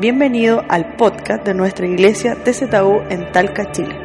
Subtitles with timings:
[0.00, 3.98] Bienvenido al podcast de nuestra iglesia TZU en Talca, Chile.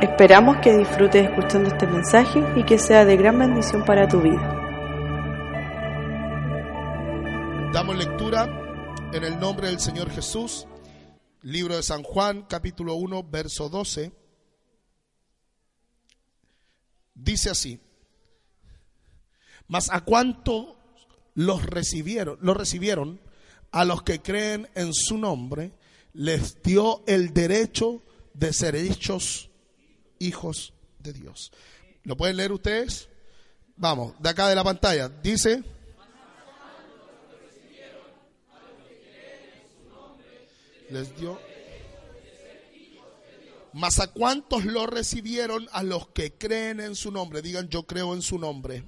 [0.00, 4.40] Esperamos que disfrutes escuchando este mensaje y que sea de gran bendición para tu vida.
[7.70, 8.44] Damos lectura
[9.12, 10.66] en el nombre del Señor Jesús,
[11.42, 14.12] libro de San Juan, capítulo 1, verso 12.
[17.14, 17.78] Dice así:
[19.68, 20.78] Mas a cuánto
[21.34, 23.20] los recibieron, los recibieron
[23.72, 25.72] a los que creen en su nombre,
[26.12, 28.02] les dio el derecho
[28.32, 29.50] de ser hechos
[30.18, 31.52] hijos de Dios.
[32.04, 33.08] ¿Lo pueden leer ustedes?
[33.76, 35.08] Vamos, de acá de la pantalla.
[35.08, 35.62] Dice.
[40.90, 41.38] Les dio.
[43.72, 47.42] Mas a cuántos lo recibieron a los que creen en su nombre.
[47.42, 48.84] Digan, yo creo en su nombre.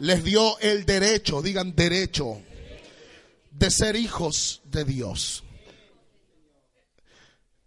[0.00, 2.40] Les dio el derecho, digan derecho,
[3.50, 5.44] de ser hijos de Dios.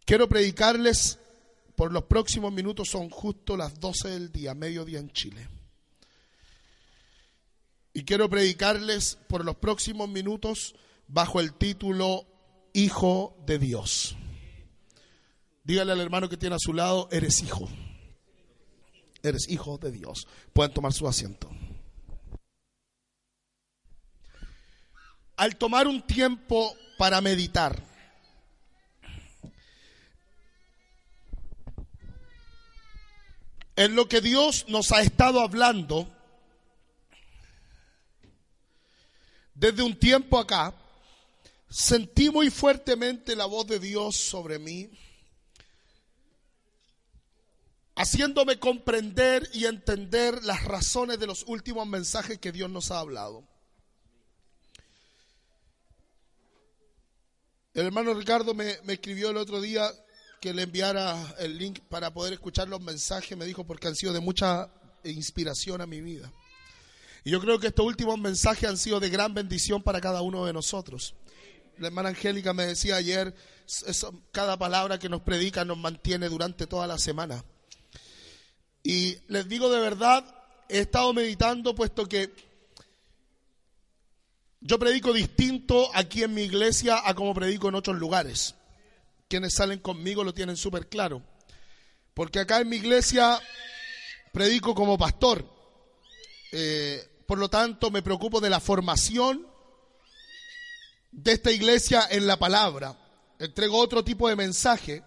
[0.05, 1.19] Quiero predicarles
[1.75, 5.47] por los próximos minutos, son justo las 12 del día, mediodía en Chile.
[7.93, 10.75] Y quiero predicarles por los próximos minutos
[11.07, 12.25] bajo el título
[12.73, 14.15] Hijo de Dios.
[15.63, 17.67] Dígale al hermano que tiene a su lado, eres hijo.
[19.23, 20.25] Eres hijo de Dios.
[20.53, 21.49] Pueden tomar su asiento.
[25.41, 27.81] Al tomar un tiempo para meditar,
[33.75, 36.07] en lo que Dios nos ha estado hablando
[39.55, 40.75] desde un tiempo acá,
[41.67, 44.91] sentí muy fuertemente la voz de Dios sobre mí,
[47.95, 53.50] haciéndome comprender y entender las razones de los últimos mensajes que Dios nos ha hablado.
[57.73, 59.89] El hermano Ricardo me, escribió el otro día
[60.41, 64.11] que le enviara el link para poder escuchar los mensajes, me dijo, porque han sido
[64.11, 64.69] de mucha
[65.05, 66.31] inspiración a mi vida.
[67.23, 70.45] Y yo creo que estos últimos mensajes han sido de gran bendición para cada uno
[70.45, 71.15] de nosotros.
[71.77, 73.33] La hermana Angélica me decía ayer,
[74.33, 77.45] cada palabra que nos predica nos mantiene durante toda la semana.
[78.83, 80.25] Y les digo de verdad,
[80.67, 82.50] he estado meditando puesto que
[84.61, 88.55] yo predico distinto aquí en mi iglesia a como predico en otros lugares.
[89.27, 91.23] Quienes salen conmigo lo tienen súper claro.
[92.13, 93.41] Porque acá en mi iglesia
[94.31, 95.45] predico como pastor.
[96.51, 99.47] Eh, por lo tanto, me preocupo de la formación
[101.11, 102.95] de esta iglesia en la palabra.
[103.39, 105.03] Entrego otro tipo de mensaje.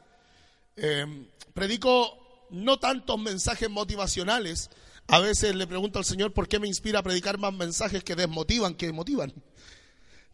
[0.77, 4.71] Eh, predico no tantos mensajes motivacionales.
[5.07, 8.17] A veces le pregunto al Señor por qué me inspira a predicar más mensajes que
[8.17, 9.33] desmotivan que motivan.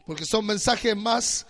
[0.06, 1.46] Porque son mensajes más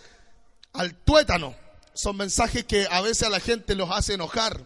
[0.73, 1.55] al tuétano.
[1.95, 4.65] Son mensajes que a veces a la gente los hace enojar.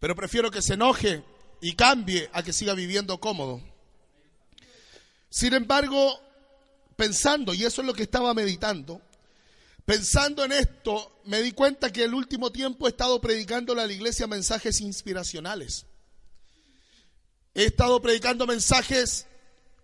[0.00, 1.22] Pero prefiero que se enoje
[1.60, 3.62] y cambie a que siga viviendo cómodo.
[5.30, 6.20] Sin embargo,
[6.96, 9.00] pensando, y eso es lo que estaba meditando,
[9.84, 13.92] pensando en esto, me di cuenta que el último tiempo he estado predicando a la
[13.92, 15.86] iglesia mensajes inspiracionales.
[17.56, 19.26] He estado predicando mensajes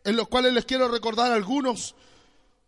[0.04, 1.94] en los cuales les quiero recordar algunos,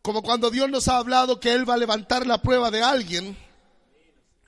[0.01, 3.37] como cuando Dios nos ha hablado que Él va a levantar la prueba de alguien.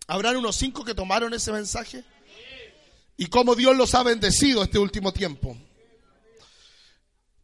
[0.07, 2.05] ¿Habrán unos cinco que tomaron ese mensaje?
[3.19, 5.55] Y cómo Dios los ha bendecido este último tiempo.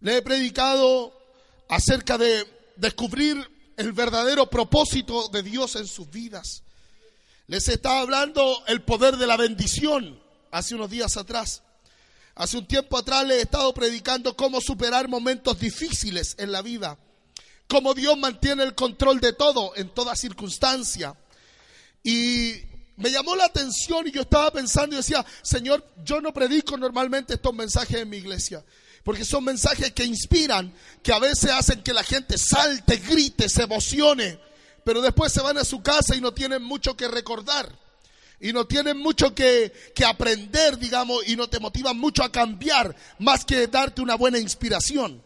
[0.01, 1.13] Le he predicado
[1.69, 2.47] acerca de
[2.77, 3.37] descubrir
[3.77, 6.63] el verdadero propósito de Dios en sus vidas.
[7.47, 10.19] Les estaba hablando el poder de la bendición
[10.51, 11.63] hace unos días atrás.
[12.35, 16.99] Hace un tiempo atrás le he estado predicando cómo superar momentos difíciles en la vida,
[17.69, 21.15] cómo Dios mantiene el control de todo en toda circunstancia.
[22.03, 22.55] Y
[22.97, 27.35] me llamó la atención y yo estaba pensando y decía, Señor, yo no predico normalmente
[27.35, 28.65] estos mensajes en mi iglesia,
[29.05, 30.73] porque son mensajes que inspiran,
[31.03, 34.41] que a veces hacen que la gente salte, grite, se emocione,
[34.85, 37.82] pero después se van a su casa y no tienen mucho que recordar
[38.43, 42.95] y no tienen mucho que, que, aprender, digamos, y no te motivan mucho a cambiar,
[43.21, 45.23] más que darte una buena inspiración.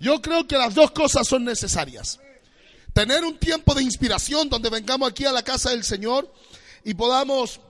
[0.00, 2.18] Yo creo que las dos cosas son necesarias.
[2.94, 6.32] Tener un tiempo de inspiración donde vengamos aquí a la casa del Señor
[6.84, 7.60] y podamos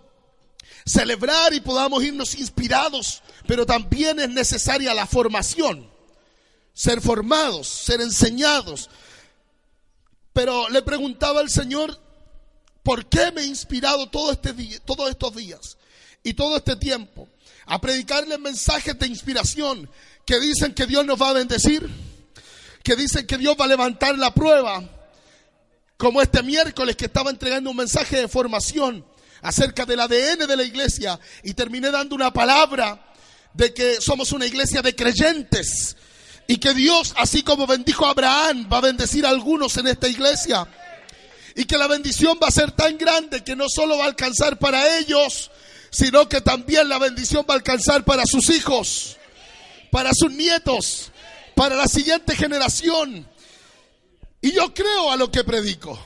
[0.87, 5.91] celebrar y podamos irnos inspirados, pero también es necesaria la formación,
[6.73, 8.89] ser formados, ser enseñados.
[10.33, 11.99] Pero le preguntaba al Señor,
[12.85, 15.79] ¿Por qué me he inspirado todo este día, todos estos días
[16.23, 17.29] y todo este tiempo
[17.65, 19.91] a predicarles mensajes de inspiración
[20.27, 21.89] que dicen que Dios nos va a bendecir?
[22.83, 24.83] Que dicen que Dios va a levantar la prueba.
[25.97, 29.07] como este miércoles que estaba entregando un mensaje de formación
[29.41, 33.15] acerca del ADN de la iglesia y terminé dando una palabra
[33.55, 35.97] de que somos una iglesia de creyentes
[36.47, 40.09] y que Dios, así como bendijo a Abraham, va a bendecir a algunos en esta
[40.09, 40.67] iglesia.
[41.55, 44.59] Y que la bendición va a ser tan grande que no solo va a alcanzar
[44.59, 45.51] para ellos,
[45.91, 49.17] sino que también la bendición va a alcanzar para sus hijos,
[49.93, 51.13] para sus nietos,
[51.55, 53.29] para la siguiente generación.
[54.41, 55.99] Y yo creo a lo que predico.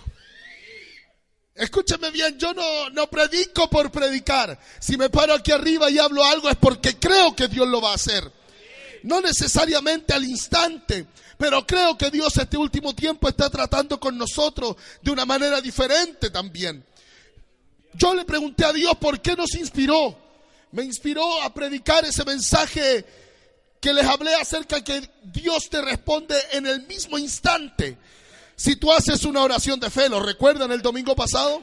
[1.55, 4.61] Escúcheme bien, yo no, no predico por predicar.
[4.79, 7.91] Si me paro aquí arriba y hablo algo es porque creo que Dios lo va
[7.93, 8.31] a hacer.
[9.03, 11.07] No necesariamente al instante,
[11.39, 16.31] pero creo que Dios este último tiempo está tratando con nosotros de una manera diferente
[16.31, 16.85] también.
[17.95, 20.19] Yo le pregunté a Dios por qué nos inspiró.
[20.73, 23.07] Me inspiró a predicar ese mensaje
[23.81, 27.97] que les hablé acerca que Dios te responde en el mismo instante.
[28.57, 31.63] Si tú haces una oración de fe, ¿lo recuerdan el domingo pasado?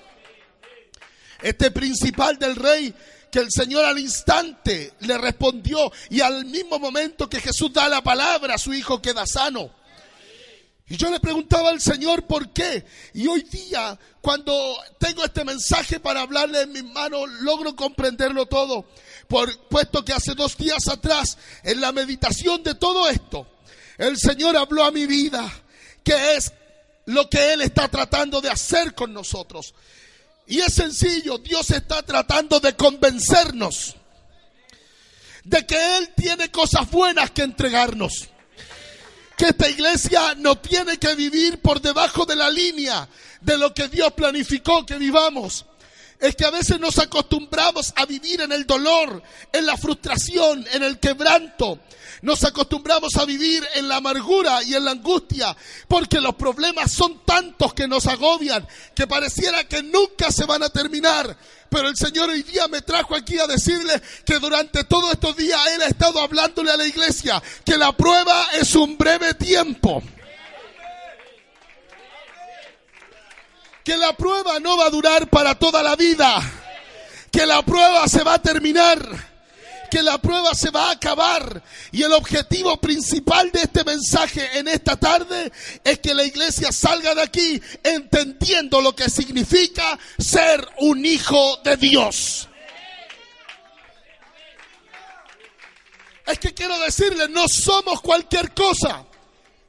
[1.42, 2.96] Este principal del rey
[3.36, 8.02] que el Señor al instante le respondió y al mismo momento que Jesús da la
[8.02, 9.72] palabra, su hijo queda sano.
[10.88, 12.86] Y yo le preguntaba al Señor por qué.
[13.14, 18.86] Y hoy día, cuando tengo este mensaje para hablarle en mis manos, logro comprenderlo todo.
[19.28, 23.46] Por, puesto que hace dos días atrás, en la meditación de todo esto,
[23.98, 25.52] el Señor habló a mi vida,
[26.06, 26.54] que es
[27.04, 29.74] lo que Él está tratando de hacer con nosotros.
[30.48, 33.96] Y es sencillo, Dios está tratando de convencernos
[35.44, 38.28] de que Él tiene cosas buenas que entregarnos.
[39.38, 43.08] Que esta iglesia no tiene que vivir por debajo de la línea
[43.42, 45.66] de lo que Dios planificó que vivamos
[46.20, 49.22] es que a veces nos acostumbramos a vivir en el dolor,
[49.52, 51.80] en la frustración, en el quebranto.
[52.22, 55.56] Nos acostumbramos a vivir en la amargura y en la angustia,
[55.88, 60.70] porque los problemas son tantos que nos agobian, que pareciera que nunca se van a
[60.70, 61.38] terminar.
[61.70, 65.60] Pero el Señor hoy día me trajo aquí a decirle que durante todos estos días
[65.74, 70.02] Él ha estado hablándole a la iglesia que la prueba es un breve tiempo.
[73.86, 76.42] que la prueba no va a durar para toda la vida,
[77.32, 79.35] que la prueba se va a terminar
[79.96, 81.64] que la prueba se va a acabar.
[81.94, 85.50] Y el objetivo principal de este mensaje en esta tarde
[85.86, 91.78] es que la iglesia salga de aquí entendiendo lo que significa ser un hijo de
[91.78, 92.50] Dios.
[96.28, 99.06] Es que quiero decirle, no somos cualquier cosa.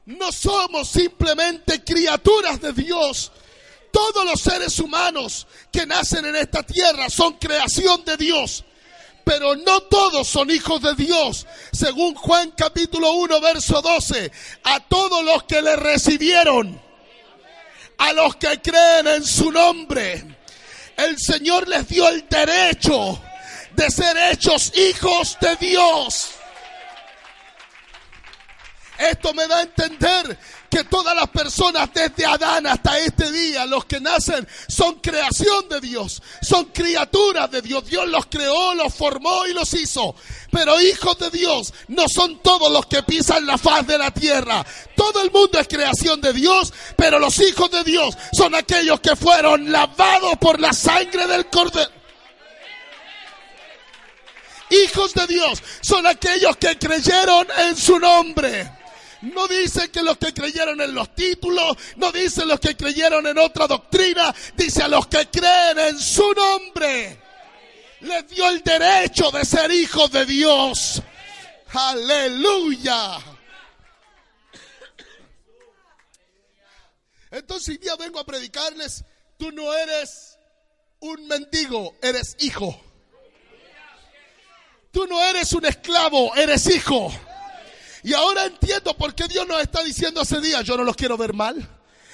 [0.07, 3.31] No somos simplemente criaturas de Dios.
[3.93, 8.65] Todos los seres humanos que nacen en esta tierra son creación de Dios.
[9.27, 11.45] Pero no todos son hijos de Dios.
[11.73, 14.31] Según Juan capítulo 1, verso 12.
[14.63, 16.81] A todos los que le recibieron.
[17.97, 20.23] A los que creen en su nombre.
[20.95, 23.21] El Señor les dio el derecho
[23.73, 26.29] de ser hechos hijos de Dios.
[28.97, 30.39] Esto me da a entender
[30.69, 35.79] que todas las personas desde Adán hasta este día, los que nacen, son creación de
[35.79, 37.85] Dios, son criaturas de Dios.
[37.85, 40.15] Dios los creó, los formó y los hizo.
[40.51, 44.65] Pero hijos de Dios no son todos los que pisan la faz de la tierra.
[44.95, 49.15] Todo el mundo es creación de Dios, pero los hijos de Dios son aquellos que
[49.15, 51.91] fueron lavados por la sangre del cordero.
[54.69, 58.76] Hijos de Dios son aquellos que creyeron en su nombre.
[59.21, 63.37] No dice que los que creyeron en los títulos, no dice los que creyeron en
[63.37, 67.19] otra doctrina, dice a los que creen en su nombre.
[68.01, 71.01] Les dio el derecho de ser hijos de Dios.
[71.73, 73.17] Aleluya.
[77.31, 79.03] Entonces hoy día vengo a predicarles,
[79.37, 80.37] tú no eres
[80.99, 82.79] un mendigo, eres hijo.
[84.91, 87.11] Tú no eres un esclavo, eres hijo.
[88.07, 91.17] Y ahora entiendo por qué Dios nos está diciendo hace días, yo no los quiero
[91.17, 91.67] ver mal.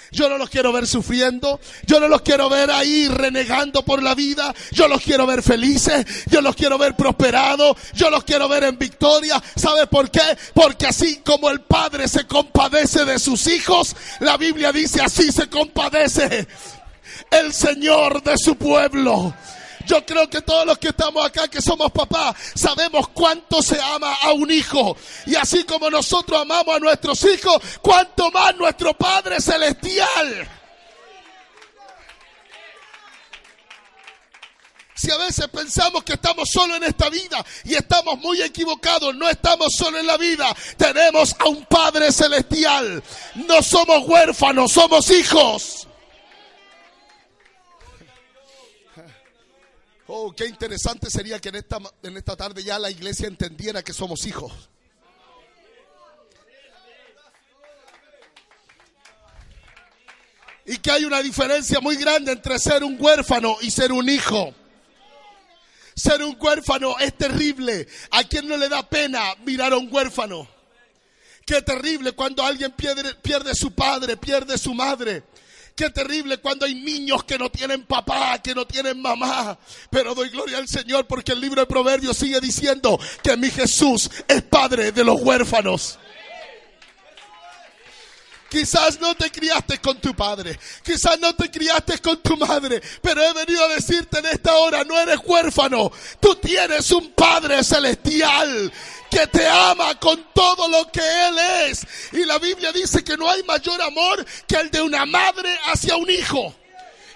[0.10, 1.60] Yo no los quiero ver sufriendo.
[1.86, 4.56] Yo no los quiero ver ahí renegando por la vida.
[4.72, 6.04] Yo los quiero ver felices.
[6.32, 7.78] Yo los quiero ver prosperados.
[7.94, 9.42] Yo los quiero ver en victoria.
[9.56, 10.36] ¿Sabe por qué?
[10.56, 15.48] Porque así como el Padre se compadece de sus hijos, la Biblia dice así se
[15.48, 16.48] compadece
[17.30, 19.32] el Señor de su pueblo.
[19.86, 24.14] Yo creo que todos los que estamos acá, que somos papás, sabemos cuánto se ama
[24.22, 24.96] a un hijo.
[25.26, 30.50] Y así como nosotros amamos a nuestros hijos, cuánto más nuestro Padre Celestial.
[34.96, 39.28] Si a veces pensamos que estamos solo en esta vida y estamos muy equivocados, no
[39.28, 43.04] estamos solo en la vida, tenemos a un Padre Celestial.
[43.36, 45.88] No somos huérfanos, somos hijos.
[50.16, 53.94] Oh, qué interesante sería que en esta, en esta tarde ya la iglesia entendiera que
[53.94, 54.70] somos hijos.
[60.68, 64.54] Y que hay una diferencia muy grande entre ser un huérfano y ser un hijo.
[65.96, 67.88] Ser un huérfano es terrible.
[68.12, 70.48] ¿A quien no le da pena mirar a un huérfano?
[71.44, 75.24] Qué terrible cuando alguien pierde, pierde su padre, pierde su madre.
[75.76, 79.58] Qué terrible cuando hay niños que no tienen papá, que no tienen mamá.
[79.90, 84.10] Pero doy gloria al Señor porque el libro de Proverbios sigue diciendo que mi Jesús
[84.28, 85.98] es padre de los huérfanos.
[88.54, 93.24] Quizás no te criaste con tu padre, quizás no te criaste con tu madre, pero
[93.24, 98.72] he venido a decirte en esta hora, no eres huérfano, tú tienes un Padre celestial
[99.14, 101.38] que te ama con todo lo que Él
[101.70, 101.86] es.
[102.12, 105.96] Y la Biblia dice que no hay mayor amor que el de una madre hacia
[105.96, 106.56] un hijo.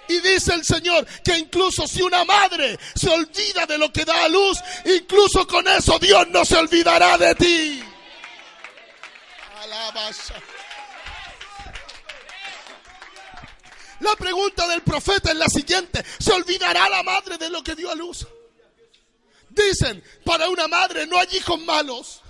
[0.06, 4.24] Y dice el Señor que incluso si una madre se olvida de lo que da
[4.24, 7.84] a luz, incluso con eso Dios no se olvidará de ti.
[14.00, 16.04] La pregunta del profeta es la siguiente.
[16.20, 18.26] ¿Se olvidará la madre de lo que dio a luz?
[19.58, 22.20] Dicen, para una madre no hay hijos malos.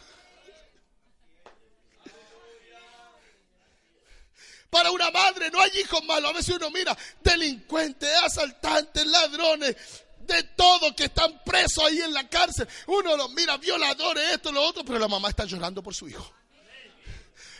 [4.70, 6.30] Para una madre no hay hijos malos.
[6.30, 9.76] A veces uno mira delincuentes, asaltantes, ladrones,
[10.20, 12.66] de todo que están presos ahí en la cárcel.
[12.86, 16.37] Uno los mira, violadores, esto, lo otro, pero la mamá está llorando por su hijo.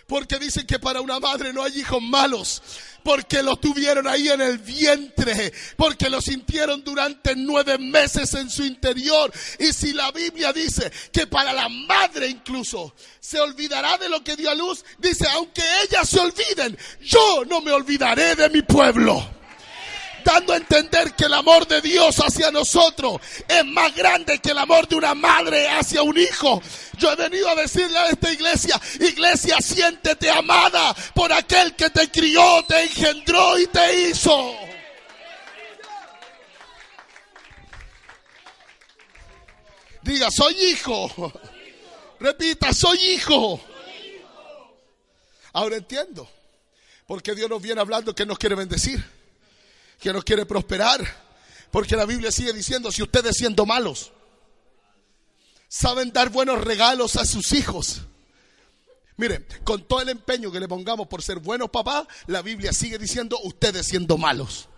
[0.08, 2.62] Porque dicen que para una madre no hay hijos malos.
[3.04, 5.52] Porque lo tuvieron ahí en el vientre.
[5.76, 9.30] Porque lo sintieron durante nueve meses en su interior.
[9.58, 14.34] Y si la Biblia dice que para la madre incluso se olvidará de lo que
[14.34, 19.37] dio a luz, dice, aunque ellas se olviden, yo no me olvidaré de mi pueblo
[20.28, 23.18] dando a entender que el amor de Dios hacia nosotros
[23.48, 26.60] es más grande que el amor de una madre hacia un hijo.
[26.98, 32.10] Yo he venido a decirle a esta iglesia, iglesia, siéntete amada por aquel que te
[32.10, 34.54] crió, te engendró y te hizo.
[40.02, 41.32] Diga, soy hijo.
[42.20, 43.60] Repita, soy hijo.
[45.54, 46.28] Ahora entiendo.
[47.06, 49.17] Porque Dios nos viene hablando que nos quiere bendecir
[49.98, 51.00] que nos quiere prosperar.
[51.70, 54.12] Porque la Biblia sigue diciendo, si ustedes siendo malos,
[55.68, 58.02] saben dar buenos regalos a sus hijos.
[59.16, 62.98] Miren, con todo el empeño que le pongamos por ser buenos papás, la Biblia sigue
[62.98, 64.68] diciendo, ustedes siendo malos.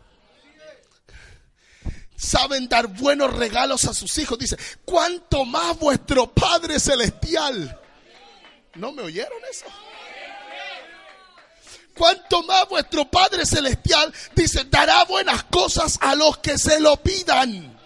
[2.16, 4.38] Saben dar buenos regalos a sus hijos.
[4.38, 7.80] Dice, ¿cuánto más vuestro Padre Celestial?
[8.74, 9.66] ¿No me oyeron eso?
[12.00, 17.78] Cuanto más vuestro Padre Celestial dice, dará buenas cosas a los que se lo pidan.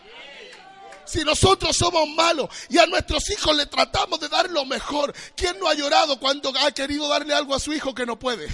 [1.04, 5.58] Si nosotros somos malos y a nuestros hijos le tratamos de dar lo mejor, ¿quién
[5.58, 8.46] no ha llorado cuando ha querido darle algo a su hijo que no puede?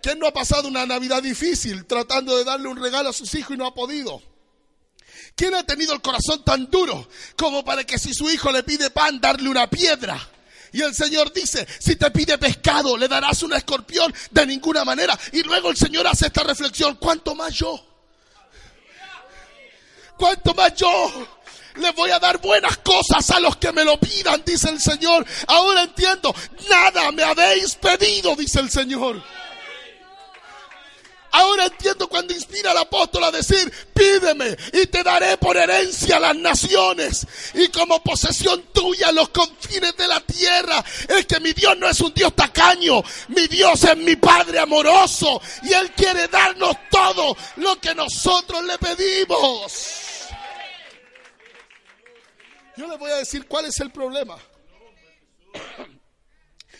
[0.00, 3.56] ¿Quién no ha pasado una Navidad difícil tratando de darle un regalo a sus hijos
[3.56, 4.22] y no ha podido?
[5.34, 8.90] ¿Quién ha tenido el corazón tan duro como para que si su hijo le pide
[8.90, 10.30] pan, darle una piedra?
[10.74, 15.16] Y el Señor dice, si te pide pescado, le darás un escorpión de ninguna manera.
[15.30, 17.80] Y luego el Señor hace esta reflexión, ¿cuánto más yo?
[20.16, 21.28] ¿Cuánto más yo?
[21.76, 25.24] Le voy a dar buenas cosas a los que me lo pidan, dice el Señor.
[25.46, 26.34] Ahora entiendo,
[26.68, 29.22] nada me habéis pedido, dice el Señor.
[31.36, 36.36] Ahora entiendo cuando inspira al apóstol a decir, pídeme y te daré por herencia las
[36.36, 40.84] naciones y como posesión tuya los confines de la tierra.
[41.08, 45.42] Es que mi Dios no es un Dios tacaño, mi Dios es mi Padre amoroso
[45.64, 49.72] y Él quiere darnos todo lo que nosotros le pedimos.
[52.76, 54.38] Yo le voy a decir cuál es el problema.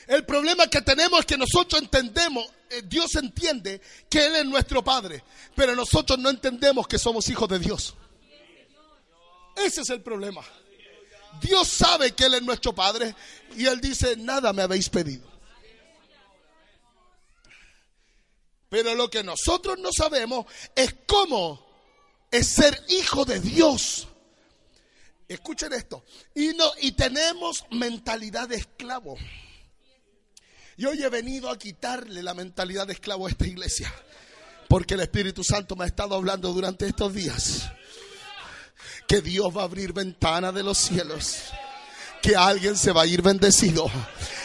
[0.06, 4.84] El problema que tenemos es que nosotros entendemos, eh, Dios entiende que Él es nuestro
[4.84, 7.94] Padre, pero nosotros no entendemos que somos hijos de Dios.
[9.56, 10.42] Ese es el problema.
[11.40, 13.14] Dios sabe que Él es nuestro Padre
[13.56, 15.32] y Él dice, nada me habéis pedido.
[18.68, 21.64] Pero lo que nosotros no sabemos es cómo
[22.30, 24.08] es ser hijo de Dios.
[25.28, 26.04] Escuchen esto.
[26.34, 29.16] Y, no, y tenemos mentalidad de esclavo.
[30.76, 33.92] Y hoy he venido a quitarle la mentalidad de esclavo a esta iglesia.
[34.68, 37.70] Porque el Espíritu Santo me ha estado hablando durante estos días.
[39.06, 41.44] Que Dios va a abrir ventana de los cielos.
[42.22, 43.90] Que alguien se va a ir bendecido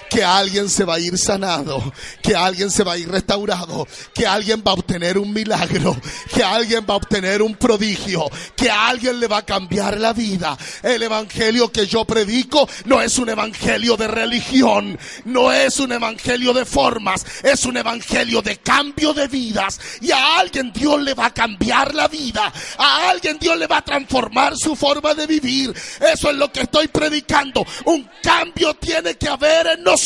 [0.10, 4.25] que alguien se va a ir sanado, que alguien se va a ir restaurado, que
[4.25, 5.96] alguien va a obtener un milagro,
[6.34, 8.25] que alguien va a obtener un prodigio,
[8.56, 10.58] que alguien le va a cambiar la vida.
[10.82, 16.54] El evangelio que yo predico no es un evangelio de religión, no es un evangelio
[16.54, 19.80] de formas, es un evangelio de cambio de vidas.
[20.01, 23.78] Y a alguien Dios le va a cambiar la vida, a alguien Dios le va
[23.78, 25.74] a transformar su forma de vivir.
[26.00, 27.66] Eso es lo que estoy predicando.
[27.86, 29.99] Un cambio tiene que haber en nosotros.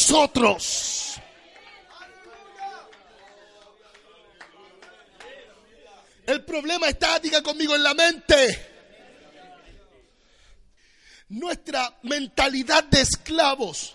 [6.26, 8.72] El problema está, diga conmigo, en la mente.
[11.30, 13.94] Nuestra mentalidad de esclavos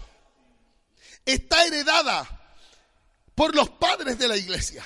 [1.25, 2.29] está heredada
[3.35, 4.85] por los padres de la iglesia.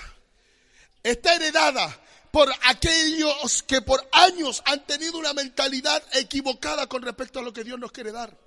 [1.03, 1.99] Está heredada
[2.31, 7.65] por aquellos que por años han tenido una mentalidad equivocada con respecto a lo que
[7.65, 8.42] Dios nos quiere dar.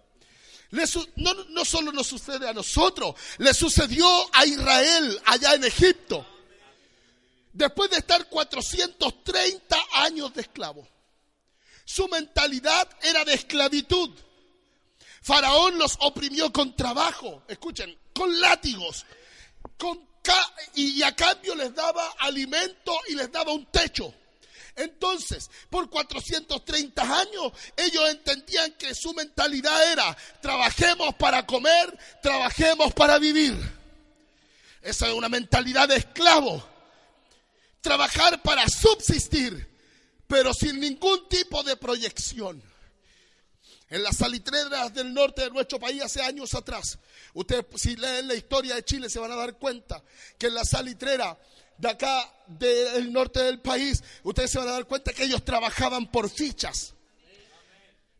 [0.72, 6.26] No, solo nos sucede a nosotros, le sucedió a Israel allá en Egipto.
[7.54, 10.88] Después de estar 430 años de esclavo,
[11.86, 14.10] su mentalidad era de esclavitud.
[15.22, 19.06] Faraón los oprimió con trabajo, escuchen, con látigos,
[19.78, 20.06] con
[20.74, 24.14] y a cambio les daba alimento y les daba un techo.
[24.76, 33.18] Entonces, por 430 años, ellos entendían que su mentalidad era, trabajemos para comer, trabajemos para
[33.18, 33.56] vivir.
[34.82, 36.64] Esa es una mentalidad de esclavo.
[37.80, 39.68] Trabajar para subsistir,
[40.28, 42.62] pero sin ningún tipo de proyección.
[43.90, 46.98] En las salitreras del norte de nuestro país hace años atrás,
[47.34, 50.04] ustedes si leen la historia de Chile se van a dar cuenta
[50.38, 51.38] que en la salitrera
[51.78, 56.10] de acá del norte del país, ustedes se van a dar cuenta que ellos trabajaban
[56.12, 56.94] por fichas.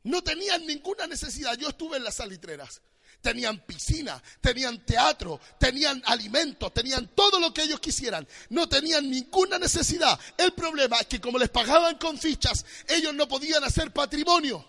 [0.04, 1.58] No tenían ninguna necesidad.
[1.58, 2.82] Yo estuve en las salitreras.
[3.22, 8.28] Tenían piscina, tenían teatro, tenían alimentos, tenían todo lo que ellos quisieran.
[8.50, 10.20] No tenían ninguna necesidad.
[10.38, 14.64] El problema es que como les pagaban con fichas, ellos no podían hacer patrimonio.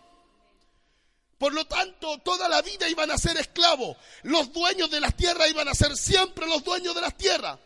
[1.36, 3.98] Por lo tanto, toda la vida iban a ser esclavos.
[4.22, 7.58] Los dueños de las tierras iban a ser siempre los dueños de las tierras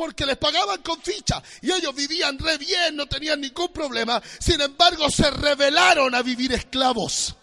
[0.00, 4.18] porque les pagaban con ficha y ellos vivían re bien, no tenían ningún problema.
[4.40, 7.36] Sin embargo, se rebelaron a vivir esclavos.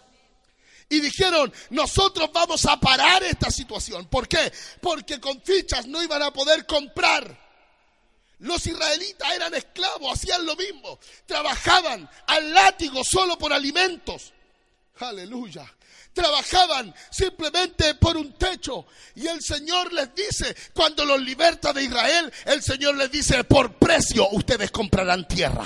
[0.88, 4.06] Y dijeron, nosotros vamos a parar esta situación.
[4.06, 4.52] ¿Por qué?
[4.80, 7.38] Porque con fichas no iban a poder comprar.
[8.40, 10.98] Los israelitas eran esclavos, hacían lo mismo.
[11.26, 14.32] Trabajaban al látigo solo por alimentos.
[14.98, 15.77] Aleluya
[16.12, 18.86] trabajaban simplemente por un techo.
[19.14, 23.74] Y el Señor les dice, cuando los liberta de Israel, el Señor les dice, por
[23.74, 25.64] precio ustedes comprarán tierra.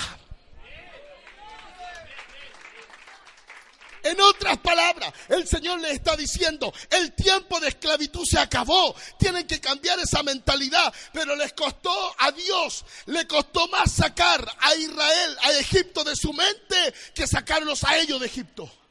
[4.02, 9.46] En otras palabras, el Señor les está diciendo, el tiempo de esclavitud se acabó, tienen
[9.46, 15.36] que cambiar esa mentalidad, pero les costó a Dios, le costó más sacar a Israel,
[15.42, 18.81] a Egipto de su mente, que sacarlos a ellos de Egipto.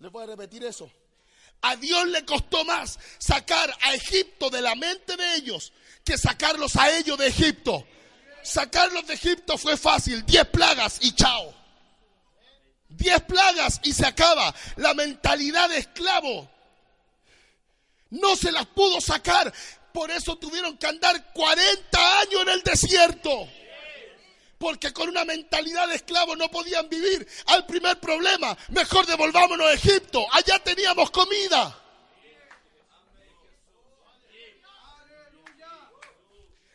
[0.00, 0.90] Les voy a repetir eso.
[1.62, 6.74] A Dios le costó más sacar a Egipto de la mente de ellos que sacarlos
[6.76, 7.86] a ellos de Egipto.
[8.42, 11.54] Sacarlos de Egipto fue fácil, diez plagas y chao.
[12.88, 14.54] Diez plagas y se acaba.
[14.76, 16.50] La mentalidad de esclavo
[18.08, 19.52] no se las pudo sacar.
[19.92, 23.48] Por eso tuvieron que andar 40 años en el desierto
[24.60, 27.26] porque con una mentalidad de esclavo no podían vivir.
[27.46, 31.82] Al primer problema, mejor devolvámonos a Egipto, allá teníamos comida.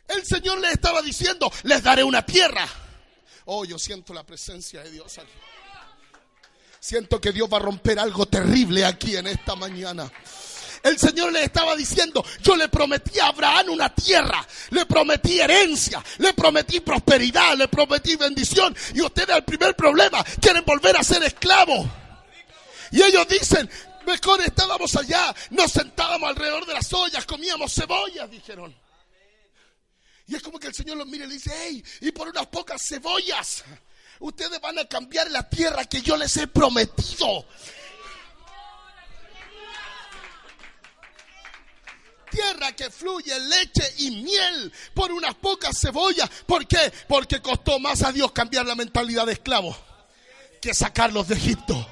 [0.08, 2.68] El Señor les estaba diciendo, les daré una tierra.
[3.44, 5.32] Oh, yo siento la presencia de Dios aquí.
[6.80, 10.10] Siento que Dios va a romper algo terrible aquí en esta mañana.
[10.86, 16.00] El Señor le estaba diciendo, yo le prometí a Abraham una tierra, le prometí herencia,
[16.18, 18.72] le prometí prosperidad, le prometí bendición.
[18.94, 21.88] Y ustedes el primer problema quieren volver a ser esclavos.
[22.92, 23.68] Y ellos dicen,
[24.06, 28.72] mejor estábamos allá, nos sentábamos alrededor de las ollas, comíamos cebollas, dijeron.
[30.28, 32.46] Y es como que el Señor los mira y le dice, hey, y por unas
[32.46, 33.64] pocas cebollas,
[34.20, 37.44] ustedes van a cambiar la tierra que yo les he prometido.
[42.36, 46.28] Tierra que fluye leche y miel por unas pocas cebollas.
[46.46, 46.92] ¿Por qué?
[47.08, 49.76] Porque costó más a Dios cambiar la mentalidad de esclavo
[50.60, 51.86] que sacarlos de Egipto.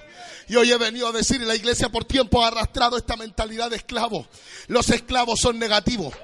[0.48, 3.76] Y hoy he venido a decir, la iglesia por tiempo ha arrastrado esta mentalidad de
[3.76, 4.26] esclavo.
[4.66, 6.14] Los esclavos son negativos.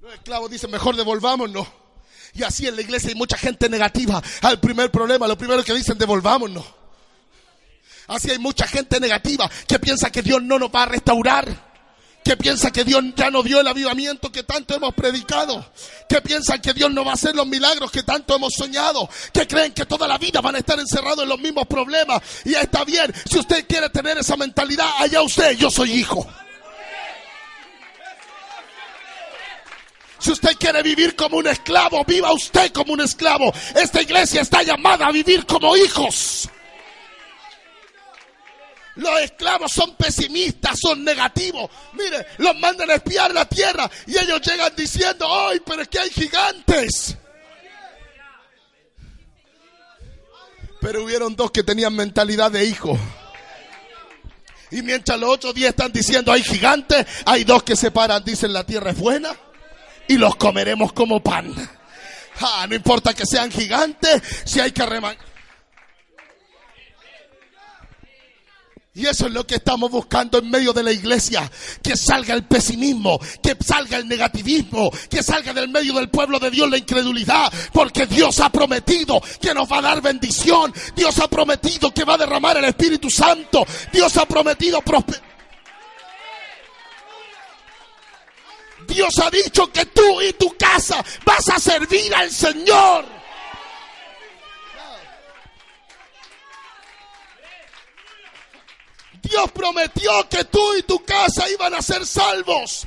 [0.00, 1.68] Los esclavos dicen, mejor devolvámonos.
[2.34, 4.20] Y así en la iglesia hay mucha gente negativa.
[4.40, 6.81] Al primer problema, lo primero que dicen, devolvámonos.
[8.12, 11.72] Así hay mucha gente negativa que piensa que Dios no nos va a restaurar.
[12.24, 15.72] Que piensa que Dios ya no dio el avivamiento que tanto hemos predicado.
[16.08, 19.08] Que piensan que Dios no va a hacer los milagros que tanto hemos soñado.
[19.32, 22.22] Que creen que toda la vida van a estar encerrados en los mismos problemas.
[22.44, 23.12] Y está bien.
[23.28, 26.24] Si usted quiere tener esa mentalidad, allá usted, yo soy hijo.
[30.20, 33.52] Si usted quiere vivir como un esclavo, viva usted como un esclavo.
[33.74, 36.48] Esta iglesia está llamada a vivir como hijos.
[39.02, 41.70] Los esclavos son pesimistas, son negativos.
[41.94, 45.98] Mire, los mandan a espiar la tierra y ellos llegan diciendo, ¡ay, pero es que
[45.98, 47.16] hay gigantes!
[50.80, 52.98] Pero hubieron dos que tenían mentalidad de hijo.
[54.70, 58.52] Y mientras los otros días están diciendo, hay gigantes, hay dos que se paran, dicen,
[58.52, 59.30] la tierra es buena
[60.08, 61.54] y los comeremos como pan.
[62.40, 65.31] Ah, no importa que sean gigantes, si hay que remangar.
[68.94, 71.50] Y eso es lo que estamos buscando en medio de la iglesia.
[71.82, 76.50] Que salga el pesimismo, que salga el negativismo, que salga del medio del pueblo de
[76.50, 77.50] Dios la incredulidad.
[77.72, 80.74] Porque Dios ha prometido que nos va a dar bendición.
[80.94, 83.64] Dios ha prometido que va a derramar el Espíritu Santo.
[83.90, 84.82] Dios ha prometido.
[88.86, 93.21] Dios ha dicho que tú y tu casa vas a servir al Señor.
[99.22, 102.86] Dios prometió que tú y tu casa iban a ser salvos.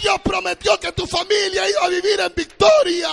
[0.00, 3.08] Dios prometió que tu familia iba a vivir en victoria.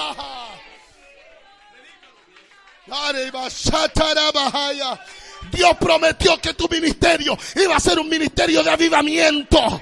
[5.51, 9.81] Dios prometió que tu ministerio iba a ser un ministerio de avivamiento.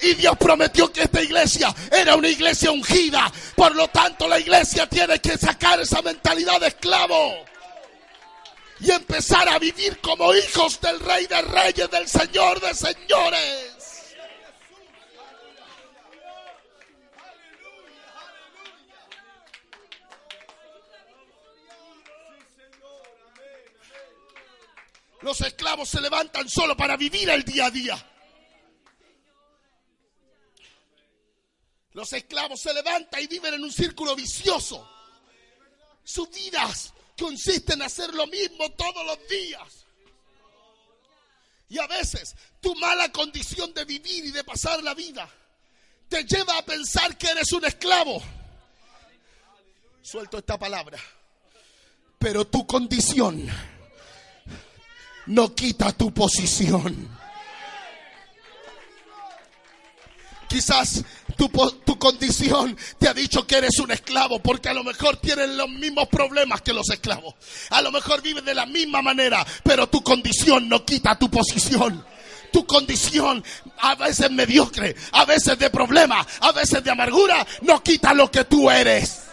[0.00, 3.32] Y Dios prometió que esta iglesia era una iglesia ungida.
[3.56, 7.48] Por lo tanto, la iglesia tiene que sacar esa mentalidad de esclavo
[8.80, 13.74] y empezar a vivir como hijos del Rey de Reyes, del Señor de Señores.
[25.20, 28.04] Los esclavos se levantan solo para vivir el día a día.
[31.92, 34.88] Los esclavos se levantan y viven en un círculo vicioso.
[36.04, 39.86] Sus vidas consiste en hacer lo mismo todos los días.
[41.68, 45.28] Y a veces tu mala condición de vivir y de pasar la vida
[46.08, 48.22] te lleva a pensar que eres un esclavo.
[50.02, 50.98] Suelto esta palabra.
[52.18, 53.46] Pero tu condición
[55.26, 57.16] no quita tu posición.
[60.48, 61.04] Quizás
[61.38, 65.68] tu, condición te ha dicho que eres un esclavo porque a lo mejor tienes los
[65.68, 67.34] mismos problemas que los esclavos.
[67.70, 72.04] A lo mejor vives de la misma manera, pero tu condición no quita tu posición.
[72.52, 73.44] Tu condición,
[73.78, 78.44] a veces mediocre, a veces de problema, a veces de amargura, no quita lo que
[78.44, 79.27] tú eres.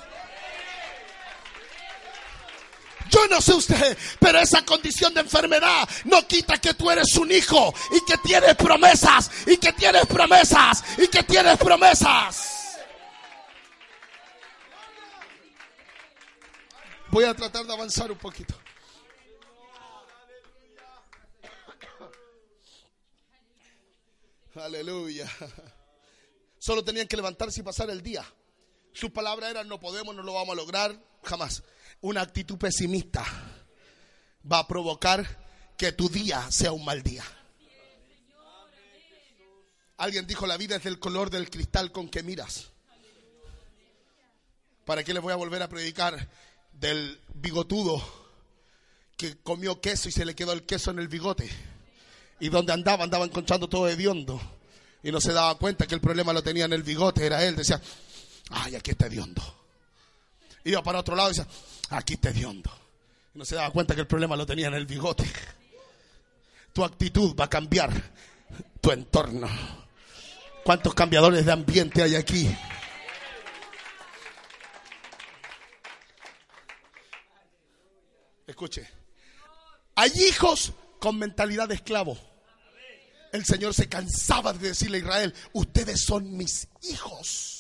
[3.10, 7.32] Yo no sé usted, pero esa condición de enfermedad no quita que tú eres un
[7.32, 12.78] hijo y que tienes promesas y que tienes promesas y que tienes promesas.
[17.12, 18.56] Voy a tratar de avanzar un poquito.
[24.56, 25.30] Aleluya.
[26.58, 28.26] Solo tenían que levantarse y pasar el día.
[28.94, 31.62] Sus palabras eran no podemos, no lo vamos a lograr, jamás
[32.06, 33.26] una actitud pesimista
[34.50, 35.26] va a provocar
[35.76, 37.24] que tu día sea un mal día.
[39.98, 42.68] Alguien dijo, la vida es del color del cristal con que miras.
[44.86, 46.30] ¿Para qué les voy a volver a predicar
[46.74, 48.04] del bigotudo
[49.18, 51.50] que comió queso y se le quedó el queso en el bigote?
[52.40, 54.40] Y donde andaba, andaba encontrando todo hediondo.
[55.02, 57.56] Y no se daba cuenta que el problema lo tenía en el bigote, era él.
[57.56, 57.82] Decía,
[58.52, 59.42] ay, aquí está hediondo.
[60.66, 61.48] Iba para otro lado y decía,
[61.90, 62.72] aquí te hediondo.
[63.34, 65.26] Y no se daba cuenta que el problema lo tenía en el bigote.
[66.74, 67.92] Tu actitud va a cambiar
[68.82, 69.50] tu entorno.
[70.64, 72.50] ¿Cuántos cambiadores de ambiente hay aquí?
[78.48, 78.88] Escuche,
[79.96, 82.18] hay hijos con mentalidad de esclavo.
[83.32, 87.55] El Señor se cansaba de decirle a Israel, ustedes son mis hijos.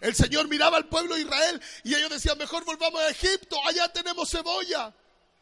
[0.00, 3.92] El Señor miraba al pueblo de Israel y ellos decían, mejor volvamos a Egipto, allá
[3.92, 4.94] tenemos cebolla.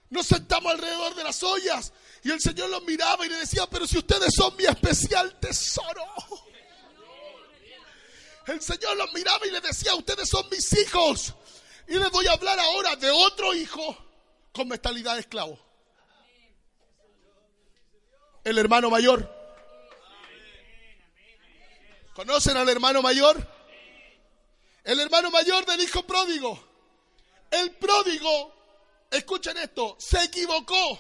[0.09, 1.93] Nos sentamos alrededor de las ollas
[2.23, 6.05] y el Señor los miraba y le decía, pero si ustedes son mi especial tesoro.
[8.47, 11.35] El Señor los miraba y le decía, ustedes son mis hijos.
[11.89, 13.97] Y les voy a hablar ahora de otro hijo
[14.53, 15.59] con mentalidad de esclavo.
[18.45, 19.33] El hermano mayor.
[22.15, 23.56] ¿Conocen al hermano mayor?
[24.87, 26.65] El hermano mayor del hijo pródigo.
[27.51, 28.55] El pródigo,
[29.11, 30.99] escuchen esto, se equivocó,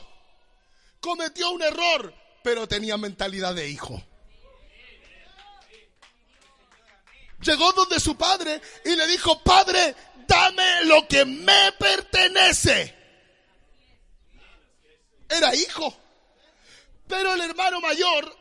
[1.00, 4.02] cometió un error, pero tenía mentalidad de hijo.
[7.42, 9.94] Llegó donde su padre y le dijo, padre,
[10.26, 12.92] dame lo que me pertenece.
[15.28, 15.96] Era hijo.
[17.06, 18.36] Pero el hermano mayor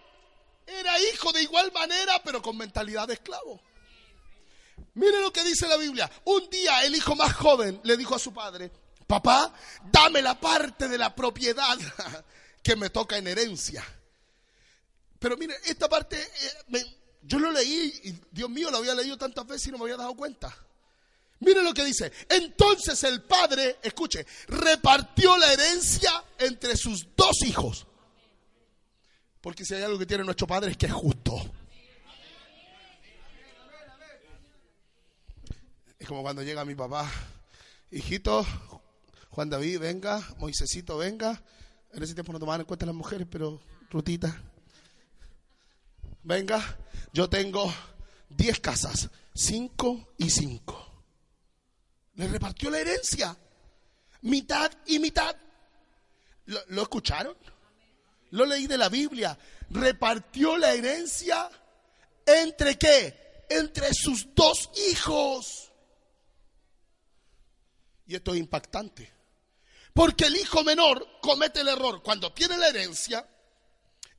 [0.65, 3.61] era hijo de igual manera, pero con mentalidad de esclavo.
[4.95, 6.09] Mire lo que dice la Biblia.
[6.25, 8.71] Un día el hijo más joven le dijo a su padre,
[9.05, 9.53] papá,
[9.91, 11.77] dame la parte de la propiedad
[12.63, 13.83] que me toca en herencia.
[15.19, 16.21] Pero mire, esta parte,
[16.71, 16.85] eh,
[17.23, 19.97] yo lo leí y Dios mío, lo había leído tantas veces y no me había
[19.97, 20.55] dado cuenta.
[21.39, 22.11] Mire lo que dice.
[22.29, 27.85] Entonces el padre, escuche, repartió la herencia entre sus dos hijos.
[29.41, 31.35] Porque si hay algo que tiene nuestro padre es que es justo.
[36.07, 37.11] Como cuando llega mi papá,
[37.89, 38.45] hijito,
[39.31, 41.41] Juan David, venga, Moisésito, venga.
[41.93, 44.39] En ese tiempo no tomaban en cuenta las mujeres, pero Rutita,
[46.21, 46.61] venga,
[47.11, 47.73] yo tengo
[48.29, 51.03] 10 casas, 5 y 5.
[52.15, 53.35] Le repartió la herencia,
[54.21, 55.35] mitad y mitad.
[56.45, 57.35] ¿Lo, ¿Lo, escucharon?
[58.29, 59.35] Lo leí de la Biblia.
[59.71, 61.49] Repartió la herencia
[62.27, 63.45] entre qué?
[63.49, 65.64] Entre sus dos hijos.
[68.07, 69.11] Y esto es impactante.
[69.93, 72.03] Porque el hijo menor comete el error.
[72.03, 73.27] Cuando tiene la herencia,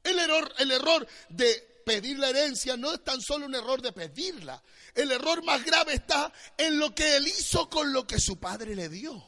[0.03, 3.93] el error, el error de pedir la herencia no es tan solo un error de
[3.93, 4.61] pedirla.
[4.95, 8.75] El error más grave está en lo que él hizo con lo que su padre
[8.75, 9.23] le dio.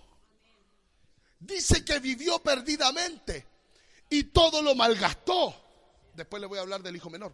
[1.39, 3.47] Dice que vivió perdidamente
[4.11, 5.55] y todo lo malgastó.
[6.15, 7.33] Después le voy a hablar del hijo menor.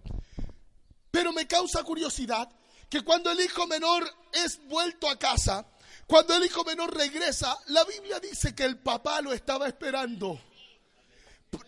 [1.11, 2.51] Pero me causa curiosidad
[2.91, 5.67] que cuando el hijo menor es vuelto a casa,
[6.07, 10.41] cuando el hijo menor regresa, la Biblia dice que el papá lo estaba esperando.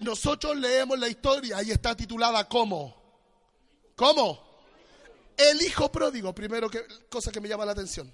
[0.00, 2.94] Nosotros leemos la historia y está titulada como.
[3.94, 4.44] ¿Cómo?
[5.36, 8.12] El hijo pródigo, primero que cosa que me llama la atención.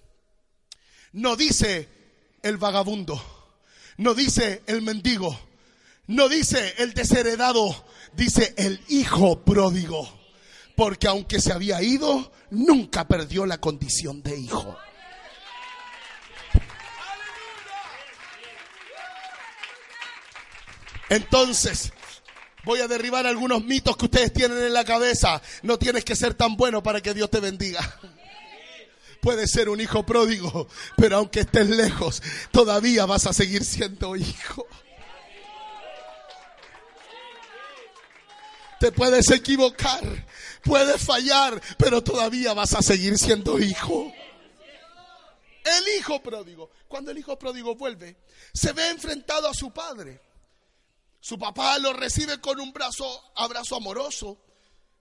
[1.13, 1.89] No dice
[2.43, 3.21] el vagabundo,
[3.99, 5.39] no dice el mendigo,
[6.07, 10.21] no dice el desheredado, dice el hijo pródigo.
[10.77, 14.77] Porque aunque se había ido, nunca perdió la condición de hijo.
[21.13, 21.93] Entonces,
[22.65, 25.43] voy a derribar algunos mitos que ustedes tienen en la cabeza.
[25.63, 27.81] No tienes que ser tan bueno para que Dios te bendiga.
[29.21, 34.67] Puedes ser un hijo pródigo, pero aunque estés lejos, todavía vas a seguir siendo hijo.
[38.81, 40.27] Te puedes equivocar,
[40.65, 44.11] puedes fallar, pero todavía vas a seguir siendo hijo.
[45.63, 48.17] El hijo pródigo, cuando el hijo pródigo vuelve,
[48.55, 50.32] se ve enfrentado a su padre.
[51.23, 54.37] Su papá lo recibe con un brazo, abrazo amoroso.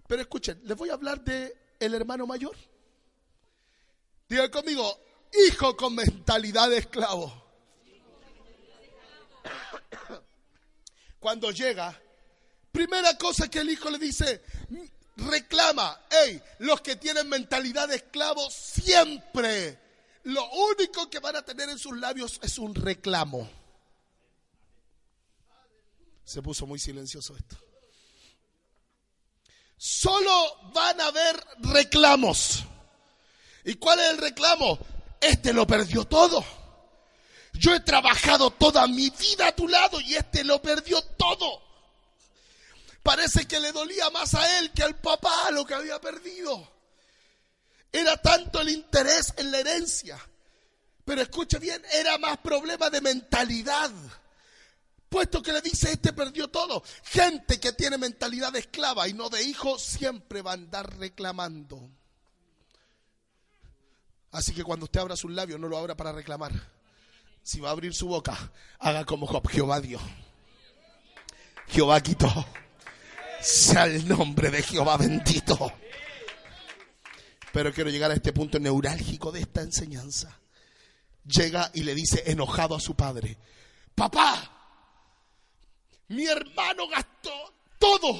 [0.05, 2.55] Pero escuchen, les voy a hablar de el hermano mayor.
[4.29, 4.99] Digan conmigo,
[5.47, 7.43] hijo con mentalidad de esclavo.
[11.19, 11.99] Cuando llega,
[12.71, 14.43] primera cosa que el hijo le dice,
[15.17, 19.79] reclama, hey, los que tienen mentalidad de esclavo siempre,
[20.25, 23.61] lo único que van a tener en sus labios es un reclamo.
[26.31, 27.57] Se puso muy silencioso esto.
[29.75, 32.63] Solo van a haber reclamos.
[33.65, 34.79] ¿Y cuál es el reclamo?
[35.19, 36.41] Este lo perdió todo.
[37.51, 41.61] Yo he trabajado toda mi vida a tu lado y este lo perdió todo.
[43.03, 46.65] Parece que le dolía más a él que al papá lo que había perdido.
[47.91, 50.17] Era tanto el interés en la herencia.
[51.03, 53.91] Pero escuche bien, era más problema de mentalidad.
[55.12, 56.82] Puesto que le dice, este perdió todo.
[57.04, 61.89] Gente que tiene mentalidad de esclava y no de hijo, siempre va a andar reclamando.
[64.32, 66.54] Así que cuando usted abra sus labios, no lo abra para reclamar.
[67.43, 70.00] Si va a abrir su boca, haga como Job, Jehová dio.
[71.67, 72.30] Jehová quitó.
[73.41, 75.74] Sea el nombre de Jehová bendito.
[77.52, 80.39] Pero quiero llegar a este punto neurálgico de esta enseñanza.
[81.26, 83.38] Llega y le dice enojado a su padre,
[83.93, 84.61] papá,
[86.12, 87.32] mi hermano gastó
[87.80, 88.13] todo,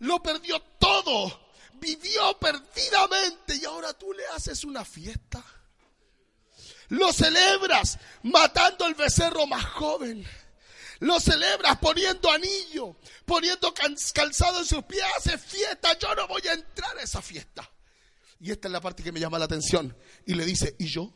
[0.00, 5.42] lo perdió todo, vivió perdidamente y ahora tú le haces una fiesta.
[6.88, 10.26] Lo celebras matando al becerro más joven.
[11.00, 15.98] Lo celebras poniendo anillo, poniendo calzado en sus pies, hace fiesta.
[15.98, 17.68] Yo no voy a entrar a esa fiesta.
[18.40, 19.96] Y esta es la parte que me llama la atención.
[20.26, 21.12] Y le dice, ¿y yo?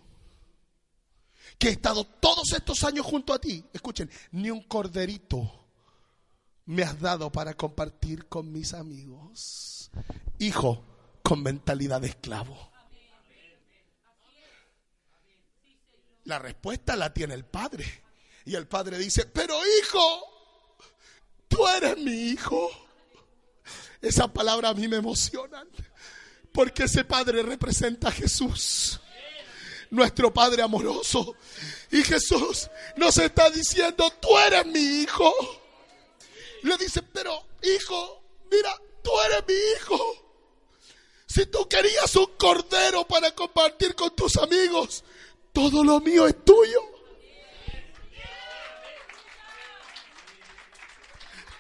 [1.59, 3.65] Que he estado todos estos años junto a ti.
[3.73, 5.60] Escuchen, ni un corderito
[6.71, 9.91] me has dado para compartir con mis amigos.
[10.39, 10.85] Hijo,
[11.21, 12.71] con mentalidad de esclavo.
[16.25, 18.05] La respuesta la tiene el padre.
[18.45, 20.21] Y el padre dice, pero hijo,
[21.49, 22.71] tú eres mi hijo.
[24.01, 25.67] Esa palabra a mí me emociona.
[26.53, 29.01] Porque ese padre representa a Jesús.
[29.91, 31.35] Nuestro Padre amoroso.
[31.91, 35.35] Y Jesús nos está diciendo, tú eres mi hijo.
[36.63, 40.31] Le dice, pero hijo, mira, tú eres mi hijo.
[41.27, 45.05] Si tú querías un cordero para compartir con tus amigos,
[45.53, 46.81] todo lo mío es tuyo.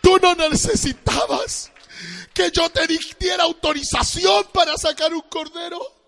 [0.01, 1.71] Tú no necesitabas
[2.35, 2.87] que yo te
[3.19, 6.00] diera autorización para sacar un cordero.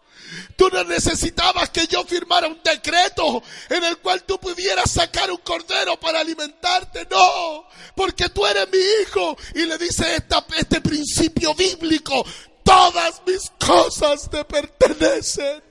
[0.57, 5.39] Tú no necesitabas que yo firmara un decreto en el cual tú pudieras sacar un
[5.39, 7.07] cordero para alimentarte.
[7.11, 9.37] No, porque tú eres mi hijo.
[9.55, 10.23] Y le dice
[10.57, 12.25] este principio bíblico.
[12.63, 15.63] Todas mis cosas te pertenecen.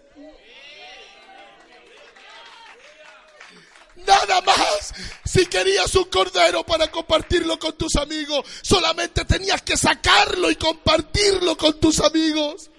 [4.05, 4.93] Nada más.
[5.23, 11.55] Si querías un cordero para compartirlo con tus amigos, solamente tenías que sacarlo y compartirlo
[11.57, 12.70] con tus amigos.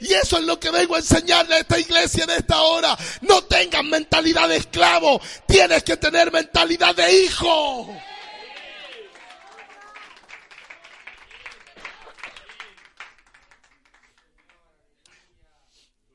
[0.00, 2.96] Y eso es lo que vengo a enseñarle a esta iglesia en esta hora.
[3.22, 7.94] No tengas mentalidad de esclavo, tienes que tener mentalidad de hijo.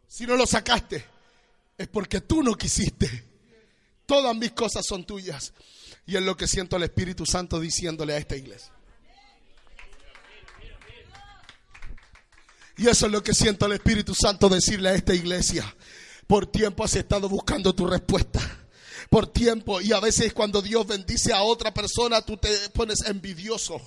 [0.07, 1.03] Si no lo sacaste,
[1.77, 3.25] es porque tú no quisiste.
[4.05, 5.53] Todas mis cosas son tuyas.
[6.05, 8.72] Y es lo que siento el Espíritu Santo diciéndole a esta iglesia.
[12.77, 15.63] Y eso es lo que siento el Espíritu Santo decirle a esta iglesia.
[16.25, 18.39] Por tiempo has estado buscando tu respuesta.
[19.09, 19.79] Por tiempo.
[19.81, 23.79] Y a veces cuando Dios bendice a otra persona, tú te pones envidioso.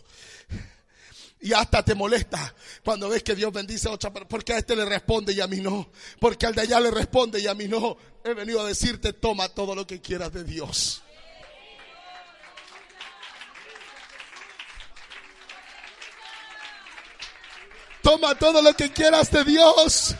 [1.40, 4.29] Y hasta te molesta cuando ves que Dios bendice a otra persona.
[4.29, 5.90] Porque a este le responde y a mí no.
[6.20, 7.96] Porque al de allá le responde y a mí no.
[8.25, 11.03] He venido a decirte, toma todo lo que quieras de Dios.
[18.07, 20.14] Toma todo lo que quieras de Dios.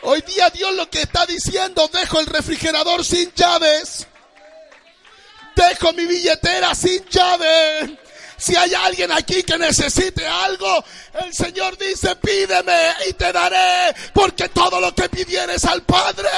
[0.00, 4.06] Hoy día Dios lo que está diciendo, dejo el refrigerador sin llaves.
[5.54, 7.98] Dejo mi billetera sin llave.
[8.38, 10.82] Si hay alguien aquí que necesite algo,
[11.22, 16.30] el Señor dice, pídeme y te daré, porque todo lo que pidieres al Padre.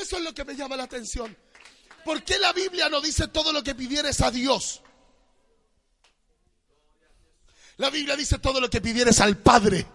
[0.00, 1.36] Eso es lo que me llama la atención.
[2.04, 4.83] ¿Por qué la Biblia no dice todo lo que pidieres a Dios?
[7.76, 9.86] La Biblia dice todo lo que pidieres al Padre.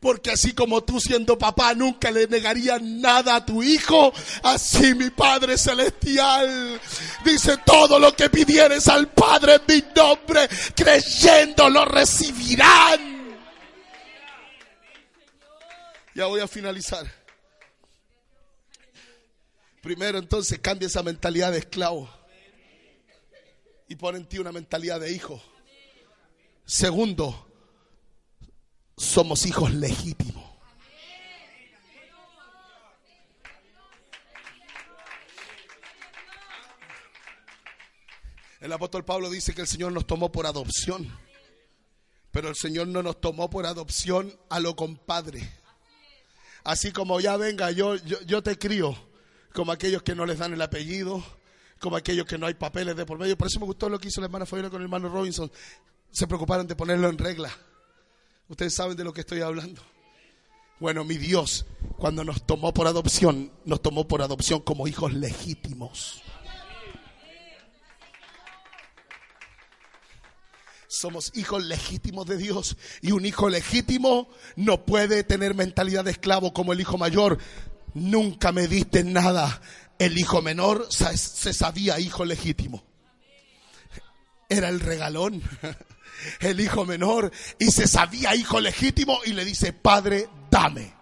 [0.00, 5.10] Porque así como tú siendo papá nunca le negarías nada a tu hijo, así mi
[5.10, 6.80] Padre Celestial
[7.24, 13.14] dice todo lo que pidieres al Padre en mi nombre, creyendo lo recibirán.
[16.14, 17.10] Ya voy a finalizar.
[19.82, 22.08] Primero entonces cambia esa mentalidad de esclavo
[23.88, 25.42] y pon en ti una mentalidad de hijo.
[26.64, 27.46] Segundo,
[28.96, 30.42] somos hijos legítimos.
[38.60, 41.06] El apóstol Pablo dice que el Señor nos tomó por adopción,
[42.30, 45.46] pero el Señor no nos tomó por adopción a lo compadre.
[46.64, 48.96] Así como ya venga, yo, yo, te crío,
[49.52, 51.22] como aquellos que no les dan el apellido,
[51.78, 53.36] como aquellos que no hay papeles de por medio.
[53.36, 55.52] Por eso me gustó lo que hizo la hermana Fabiola con el hermano Robinson
[56.14, 57.50] se preocuparon de ponerlo en regla.
[58.48, 59.82] Ustedes saben de lo que estoy hablando.
[60.78, 66.22] Bueno, mi Dios, cuando nos tomó por adopción, nos tomó por adopción como hijos legítimos.
[70.86, 76.54] Somos hijos legítimos de Dios y un hijo legítimo no puede tener mentalidad de esclavo
[76.54, 77.38] como el hijo mayor.
[77.92, 79.60] Nunca me diste nada.
[79.98, 82.93] El hijo menor se sabía hijo legítimo.
[84.48, 85.42] Era el regalón.
[86.40, 90.94] el hijo menor y se sabía hijo legítimo y le dice, Padre, dame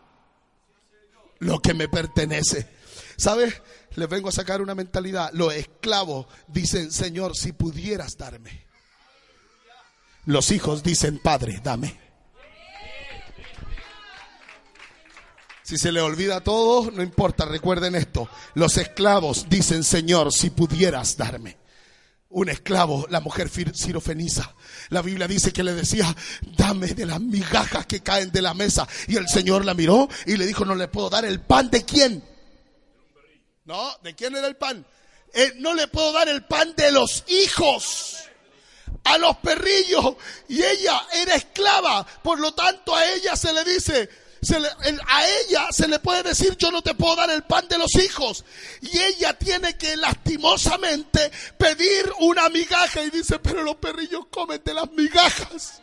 [1.41, 2.69] lo que me pertenece.
[3.17, 3.61] ¿Sabes?
[3.95, 5.31] Les vengo a sacar una mentalidad.
[5.33, 8.67] Los esclavos dicen, Señor, si pudieras darme.
[10.25, 12.01] Los hijos dicen, Padre, dame.
[15.63, 18.29] Si se le olvida todo, no importa, recuerden esto.
[18.55, 21.62] Los esclavos dicen, Señor, si pudieras darme.
[22.35, 24.55] Un esclavo, la mujer sirofeniza.
[24.89, 26.17] La Biblia dice que le decía,
[26.57, 28.89] dame de las migajas que caen de la mesa.
[29.07, 31.85] Y el Señor la miró y le dijo, no le puedo dar el pan de
[31.85, 32.25] quién.
[33.67, 34.85] No, ¿de quién era el pan?
[35.35, 38.17] Eh, no le puedo dar el pan de los hijos
[39.05, 40.17] a los perrillos
[40.49, 42.07] y ella era esclava.
[42.23, 44.09] Por lo tanto a ella se le dice,
[45.07, 47.95] a ella se le puede decir yo no te puedo dar el pan de los
[47.95, 48.45] hijos.
[48.81, 54.75] Y ella tiene que lastimosamente pedir una migaja y dice, pero los perrillos comen de
[54.75, 55.81] las migajas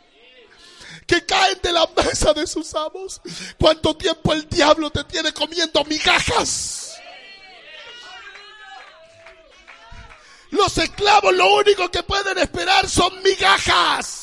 [1.06, 3.20] que caen de la mesa de sus amos.
[3.58, 6.94] ¿Cuánto tiempo el diablo te tiene comiendo migajas?
[10.50, 14.19] Los esclavos lo único que pueden esperar son migajas.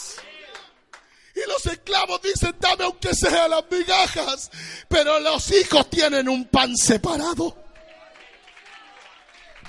[1.37, 4.49] Y los esclavos dicen, dame aunque sea las migajas.
[4.87, 7.55] Pero los hijos tienen un pan separado.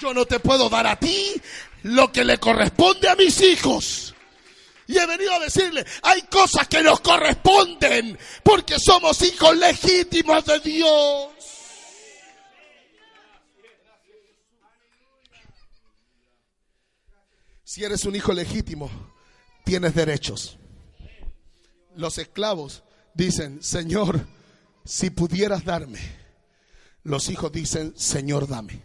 [0.00, 1.34] Yo no te puedo dar a ti
[1.82, 4.14] lo que le corresponde a mis hijos.
[4.86, 10.60] Y he venido a decirle, hay cosas que nos corresponden porque somos hijos legítimos de
[10.60, 11.28] Dios.
[17.62, 18.90] Si eres un hijo legítimo,
[19.66, 20.58] tienes derechos.
[21.99, 24.24] Los esclavos dicen, Señor,
[24.84, 25.99] si pudieras darme.
[27.03, 28.84] Los hijos dicen, Señor, dame.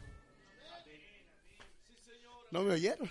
[2.49, 3.07] ¿No me oyeron?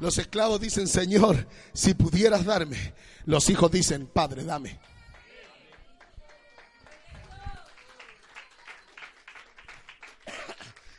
[0.00, 2.94] Los esclavos dicen, Señor, si pudieras darme.
[3.26, 4.80] Los hijos dicen, Padre, dame.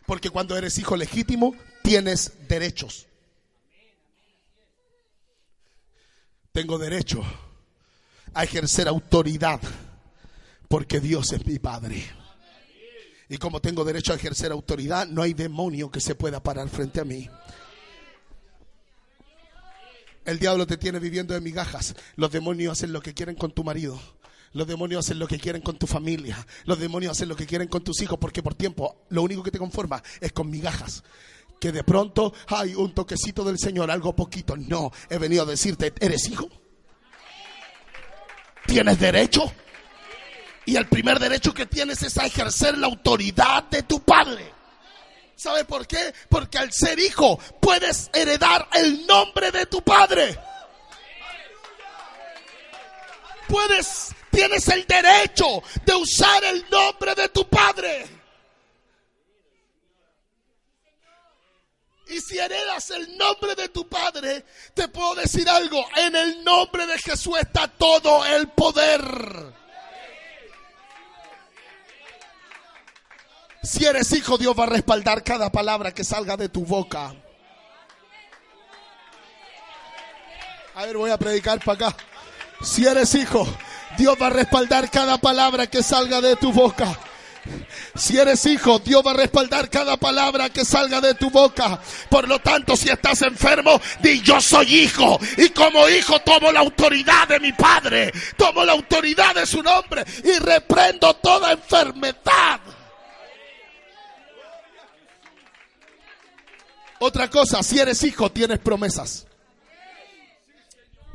[0.06, 1.54] Porque cuando eres hijo legítimo,
[1.84, 3.08] tienes derechos.
[6.54, 7.22] tengo derecho
[8.36, 9.60] a ejercer autoridad
[10.68, 12.04] porque Dios es mi Padre.
[13.28, 17.02] Y como tengo derecho a ejercer autoridad, no hay demonio que se pueda parar frente
[17.02, 17.28] a mí.
[20.26, 21.96] El diablo te tiene viviendo de migajas.
[22.16, 24.00] Los demonios hacen lo que quieren con tu marido.
[24.54, 26.46] Los demonios hacen lo que quieren con tu familia.
[26.66, 29.52] Los demonios hacen lo que quieren con tus hijos porque por tiempo lo único que
[29.52, 31.04] te conforma es con migajas
[31.60, 34.56] que de pronto hay un toquecito del Señor, algo poquito.
[34.58, 36.50] No, he venido a decirte, ¿eres hijo?
[38.66, 39.54] ¿Tienes derecho?
[40.66, 44.52] Y el primer derecho que tienes es a ejercer la autoridad de tu padre.
[45.36, 46.14] ¿Sabe por qué?
[46.30, 50.38] Porque al ser hijo puedes heredar el nombre de tu padre.
[53.48, 58.15] Puedes, tienes el derecho de usar el nombre de tu padre.
[62.08, 66.86] Y si heredas el nombre de tu Padre, te puedo decir algo, en el nombre
[66.86, 69.02] de Jesús está todo el poder.
[73.64, 77.16] Si eres hijo, Dios va a respaldar cada palabra que salga de tu boca.
[80.76, 81.98] A ver, voy a predicar para acá.
[82.62, 83.48] Si eres hijo,
[83.98, 87.00] Dios va a respaldar cada palabra que salga de tu boca.
[87.96, 91.80] Si eres hijo, Dios va a respaldar cada palabra que salga de tu boca.
[92.10, 95.20] Por lo tanto, si estás enfermo, di yo soy hijo.
[95.38, 98.12] Y como hijo tomo la autoridad de mi padre.
[98.38, 102.60] Tomo la autoridad de su nombre y reprendo toda enfermedad.
[107.00, 109.28] Otra cosa, si eres hijo, tienes promesas.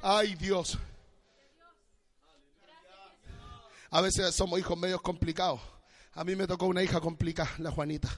[0.03, 0.79] Ay Dios.
[3.91, 5.61] A veces somos hijos medios complicados.
[6.21, 8.11] A mí me tocó una hija complicada, la Juanita.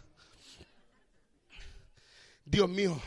[2.44, 3.00] Dios mío,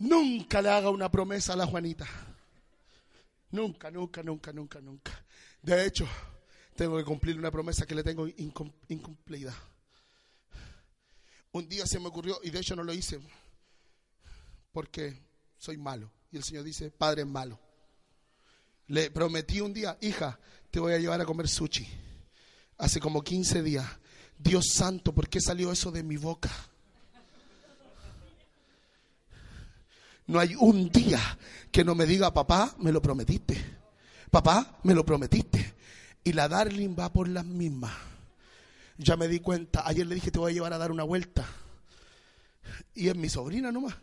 [0.00, 2.04] nunca le haga una promesa a la Juanita.
[3.52, 5.24] Nunca, nunca, nunca, nunca, nunca.
[5.62, 6.08] De hecho,
[6.74, 8.26] tengo que cumplir una promesa que le tengo
[8.88, 9.54] incumplida.
[11.52, 13.20] Un día se me ocurrió, y de hecho no lo hice,
[14.72, 15.22] porque
[15.56, 16.10] soy malo.
[16.32, 17.60] Y el Señor dice, Padre es malo.
[18.88, 20.40] Le prometí un día, hija,
[20.72, 21.86] te voy a llevar a comer sushi
[22.78, 23.86] hace como 15 días.
[24.38, 26.50] Dios santo, ¿por qué salió eso de mi boca?
[30.26, 31.20] No hay un día
[31.70, 33.62] que no me diga, papá, me lo prometiste.
[34.30, 35.74] Papá, me lo prometiste.
[36.24, 37.92] Y la Darling va por las mismas.
[38.96, 39.86] Ya me di cuenta.
[39.86, 41.46] Ayer le dije, te voy a llevar a dar una vuelta.
[42.94, 43.94] Y es mi sobrina nomás.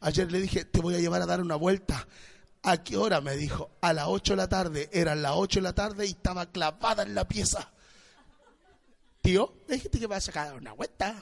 [0.00, 2.06] Ayer le dije, te voy a llevar a dar una vuelta.
[2.62, 3.20] ¿A qué hora?
[3.20, 3.70] Me dijo.
[3.80, 4.90] A las 8 de la tarde.
[4.92, 7.70] Eran las 8 de la tarde y estaba clavada en la pieza.
[9.22, 11.14] Tío, dijiste que vas a sacar una vuelta.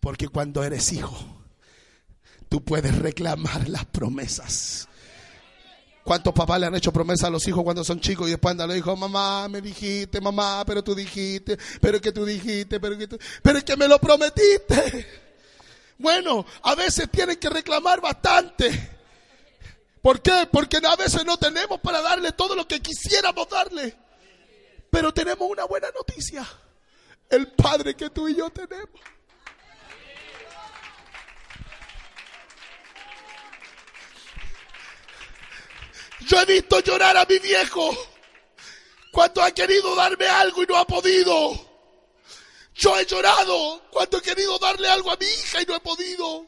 [0.00, 1.16] Porque cuando eres hijo,
[2.48, 4.88] tú puedes reclamar las promesas.
[6.02, 8.68] ¿Cuántos papás le han hecho promesas a los hijos cuando son chicos y después andan
[8.68, 13.06] los hijos, mamá, me dijiste, mamá, pero tú dijiste, pero que tú dijiste, pero que
[13.06, 15.29] tú, pero que me lo prometiste?
[16.00, 18.98] Bueno, a veces tienen que reclamar bastante.
[20.00, 20.48] ¿Por qué?
[20.50, 23.94] Porque a veces no tenemos para darle todo lo que quisiéramos darle.
[24.90, 26.48] Pero tenemos una buena noticia.
[27.28, 28.98] El Padre que tú y yo tenemos.
[36.20, 37.94] Yo he visto llorar a mi viejo
[39.12, 41.69] cuando ha querido darme algo y no ha podido.
[42.80, 46.46] Yo he llorado cuando he querido darle algo a mi hija y no he podido.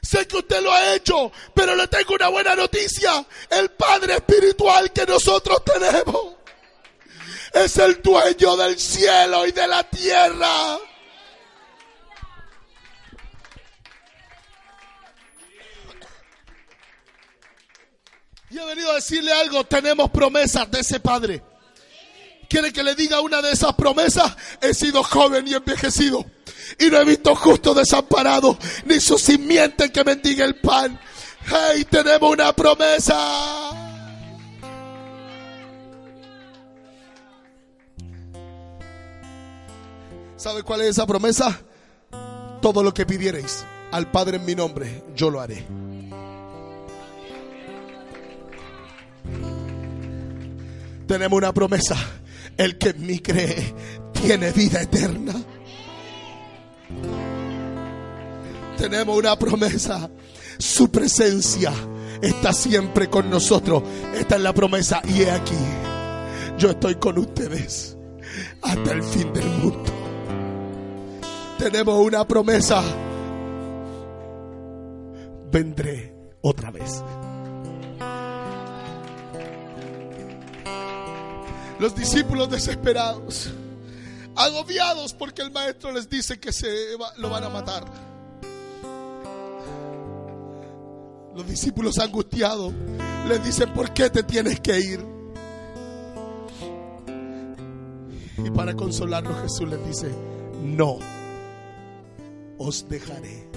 [0.00, 3.26] Sé que usted lo ha hecho, pero le tengo una buena noticia.
[3.50, 6.36] El Padre Espiritual que nosotros tenemos
[7.52, 10.78] es el dueño del cielo y de la tierra.
[18.48, 21.42] Y he venido a decirle algo, tenemos promesas de ese Padre.
[22.48, 24.34] ¿Quiere que le diga una de esas promesas?
[24.62, 26.24] He sido joven y envejecido.
[26.78, 30.98] Y no he visto justo desamparado, ni su simiente que mendiga el pan.
[31.46, 31.86] ¡Hey!
[31.90, 33.78] Tenemos una promesa.
[40.36, 41.60] ¿Sabe cuál es esa promesa?
[42.62, 45.66] Todo lo que pidierais al Padre en mi nombre, yo lo haré.
[51.06, 51.96] Tenemos una promesa.
[52.58, 53.74] El que en mí cree
[54.12, 55.32] tiene vida eterna.
[58.76, 60.10] Tenemos una promesa.
[60.58, 61.72] Su presencia
[62.20, 63.82] está siempre con nosotros.
[64.14, 65.00] Esta es la promesa.
[65.08, 65.54] Y he aquí.
[66.58, 67.96] Yo estoy con ustedes
[68.62, 69.92] hasta el fin del mundo.
[71.58, 72.82] Tenemos una promesa.
[75.50, 77.02] Vendré otra vez.
[81.78, 83.50] Los discípulos desesperados,
[84.34, 86.68] agobiados porque el maestro les dice que se
[87.18, 87.84] lo van a matar.
[91.34, 92.72] Los discípulos angustiados
[93.28, 95.06] les dicen, ¿por qué te tienes que ir?
[98.44, 100.10] Y para consolarlos Jesús les dice,
[100.62, 100.98] no
[102.58, 103.48] os dejaré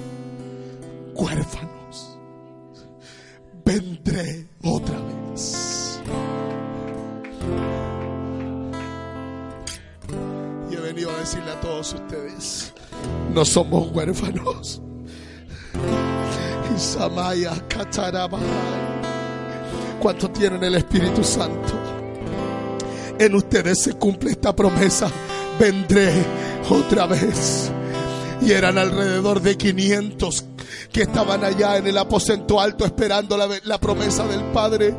[1.16, 2.18] huérfanos.
[3.66, 5.31] Vendré otra vez.
[11.22, 12.74] Decirle a todos ustedes,
[13.34, 14.82] no somos huérfanos.
[16.78, 17.54] Samaya
[20.02, 21.74] ¿Cuánto tienen el Espíritu Santo?
[23.20, 25.12] En ustedes se cumple esta promesa.
[25.60, 26.12] Vendré
[26.68, 27.72] otra vez.
[28.42, 30.46] Y eran alrededor de 500
[30.92, 34.96] que estaban allá en el aposento alto esperando la, la promesa del Padre.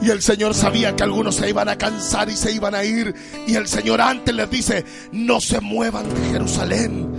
[0.00, 3.14] Y el Señor sabía que algunos se iban a cansar y se iban a ir.
[3.46, 7.18] Y el Señor antes les dice, no se muevan de Jerusalén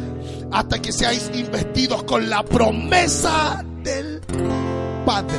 [0.52, 4.22] hasta que seáis investidos con la promesa del
[5.06, 5.38] Padre.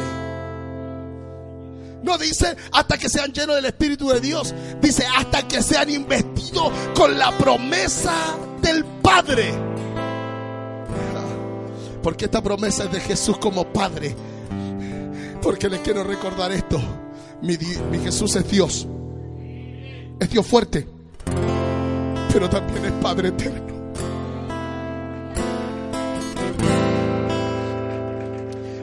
[2.03, 4.55] No dice hasta que sean llenos del Espíritu de Dios.
[4.80, 8.14] Dice hasta que sean investidos con la promesa
[8.62, 9.53] del Padre.
[12.03, 14.14] Porque esta promesa es de Jesús como Padre.
[15.43, 16.80] Porque les quiero recordar esto.
[17.43, 17.57] Mi,
[18.03, 18.86] Jesús es Dios.
[20.18, 20.86] Es Dios fuerte.
[22.32, 23.70] Pero también es Padre eterno.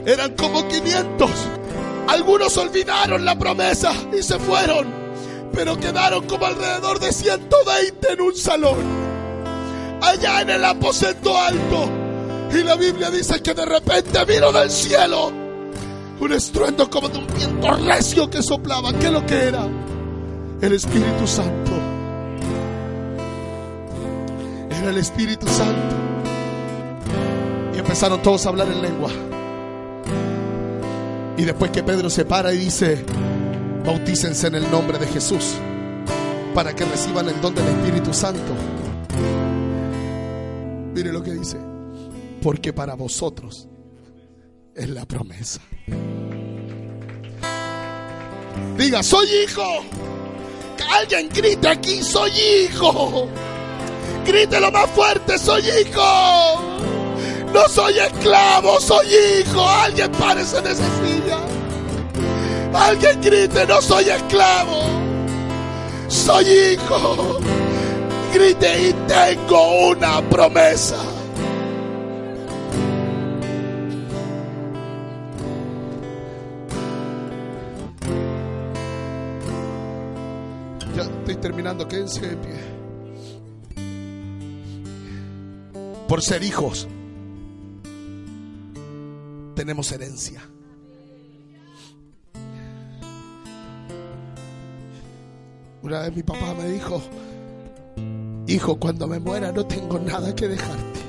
[0.06, 1.30] Eran como 500.
[2.08, 4.88] Algunos olvidaron la promesa y se fueron.
[5.54, 8.78] Pero quedaron como alrededor de 120 en un salón.
[10.02, 11.90] Allá en el aposento alto.
[12.52, 15.47] Y la Biblia dice que de repente vino del cielo
[16.20, 18.92] un estruendo como de un viento recio que soplaba.
[18.94, 19.68] ¿Qué es lo que era?
[20.62, 21.72] El Espíritu Santo.
[24.72, 25.96] Era el Espíritu Santo.
[27.76, 29.12] Y empezaron todos a hablar en lengua.
[31.38, 33.06] Y después que Pedro se para y dice,
[33.86, 35.54] bautícense en el nombre de Jesús
[36.56, 38.56] para que reciban el don del Espíritu Santo.
[40.96, 41.58] Mire lo que dice,
[42.42, 43.70] porque para vosotros
[44.78, 45.60] es la promesa.
[48.78, 49.84] Diga, soy hijo.
[50.92, 53.28] Alguien grite aquí, soy hijo.
[54.26, 56.62] Grite lo más fuerte, soy hijo.
[57.54, 59.68] No soy esclavo, soy hijo.
[59.68, 61.40] Alguien parece en esa silla.
[62.74, 64.84] Alguien grite, no soy esclavo.
[66.08, 67.40] Soy hijo.
[68.34, 71.17] Grite y tengo una promesa.
[81.42, 82.78] Terminando, quédense de pie.
[86.08, 86.88] Por ser hijos,
[89.56, 90.42] tenemos herencia.
[95.82, 97.02] Una vez mi papá me dijo,
[98.48, 101.00] hijo, cuando me muera no tengo nada que dejarte,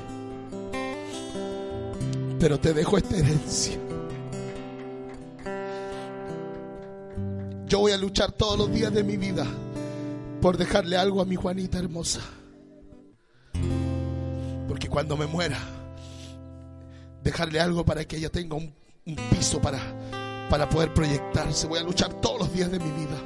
[2.39, 3.77] pero te dejo esta herencia.
[7.67, 9.45] Yo voy a luchar todos los días de mi vida
[10.41, 12.21] por dejarle algo a mi Juanita hermosa.
[14.67, 15.57] Porque cuando me muera,
[17.23, 18.73] dejarle algo para que ella tenga un,
[19.31, 19.79] piso para,
[20.49, 21.67] para poder proyectarse.
[21.67, 23.21] Voy a luchar todos los días de mi vida.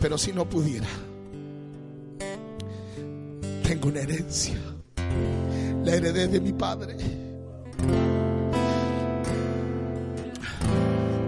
[0.00, 0.86] Pero si no pudiera,
[3.62, 4.54] tengo una herencia.
[5.84, 6.96] La heredé de mi padre.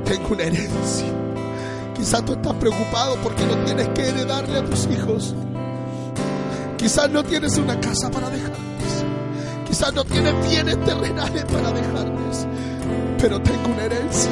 [0.05, 1.28] Tengo una herencia.
[1.99, 5.35] Quizás tú estás preocupado porque no tienes que heredarle a tus hijos.
[6.77, 9.05] Quizás no tienes una casa para dejarles.
[9.67, 12.47] Quizás no tienes bienes terrenales para dejarles.
[13.21, 14.31] Pero tengo una herencia.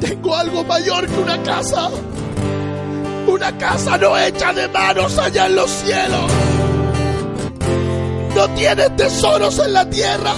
[0.00, 1.90] Tengo algo mayor que una casa.
[3.26, 6.32] Una casa no hecha de manos allá en los cielos.
[8.34, 10.32] No tienes tesoros en la tierra,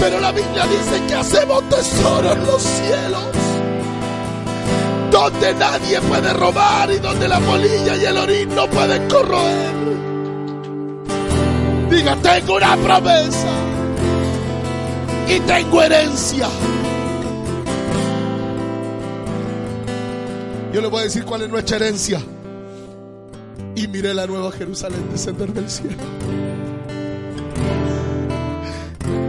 [0.00, 3.24] pero la Biblia dice que hacemos tesoros en los cielos.
[5.10, 9.78] Donde nadie puede robar y donde la polilla y el orín no pueden corroer.
[11.90, 13.48] Diga, tengo una promesa
[15.28, 16.48] y tengo herencia.
[20.72, 22.20] Yo le voy a decir cuál es nuestra herencia.
[23.74, 25.96] Y miré la nueva Jerusalén descender del cielo.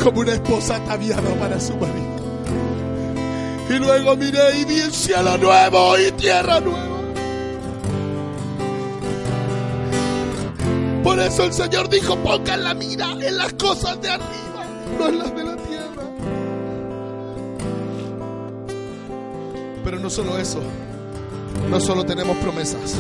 [0.10, 2.18] Como una esposa ataviada para su marido.
[3.70, 6.98] Y luego miré y vi el cielo nuevo y tierra nueva.
[11.04, 14.66] Por eso el Señor dijo, pongan la mira en las cosas de arriba,
[14.98, 16.04] no en las de la tierra.
[19.84, 20.60] Pero no solo eso.
[21.70, 22.96] No solo tenemos promesas,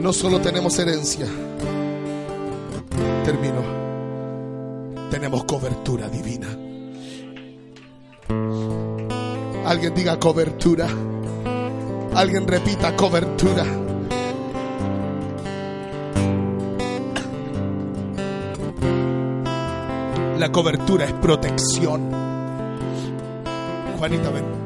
[0.00, 1.28] no solo tenemos herencia.
[3.24, 3.81] Termino.
[5.12, 6.48] Tenemos cobertura divina.
[9.66, 10.88] Alguien diga cobertura.
[12.14, 13.62] Alguien repita cobertura.
[20.38, 22.10] La cobertura es protección.
[23.98, 24.61] Juanita, ven.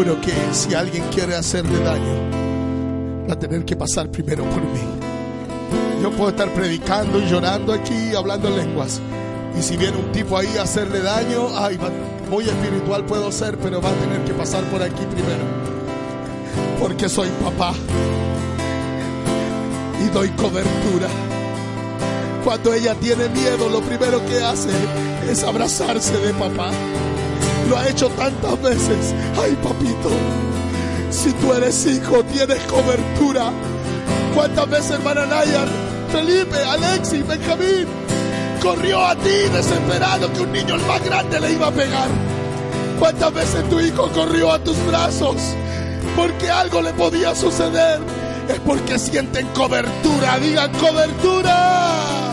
[0.00, 4.80] Seguro que si alguien quiere hacerle daño, va a tener que pasar primero por mí.
[6.00, 8.98] Yo puedo estar predicando y llorando aquí, hablando en lenguas.
[9.58, 11.78] Y si viene un tipo ahí a hacerle daño, ay,
[12.30, 15.44] muy espiritual puedo ser, pero va a tener que pasar por aquí primero.
[16.80, 17.74] Porque soy papá
[20.02, 21.08] y doy cobertura.
[22.42, 24.70] Cuando ella tiene miedo, lo primero que hace
[25.30, 26.70] es abrazarse de papá.
[27.70, 29.14] Lo ha hecho tantas veces.
[29.40, 30.10] Ay, papito,
[31.08, 33.52] si tú eres hijo, tienes cobertura.
[34.34, 35.68] ¿Cuántas veces, hermana Nayar,
[36.10, 37.86] Felipe, Alexis, Benjamín,
[38.60, 42.08] corrió a ti desesperado que un niño el más grande le iba a pegar?
[42.98, 45.36] ¿Cuántas veces tu hijo corrió a tus brazos
[46.16, 48.00] porque algo le podía suceder?
[48.48, 52.32] Es porque sienten cobertura, digan cobertura.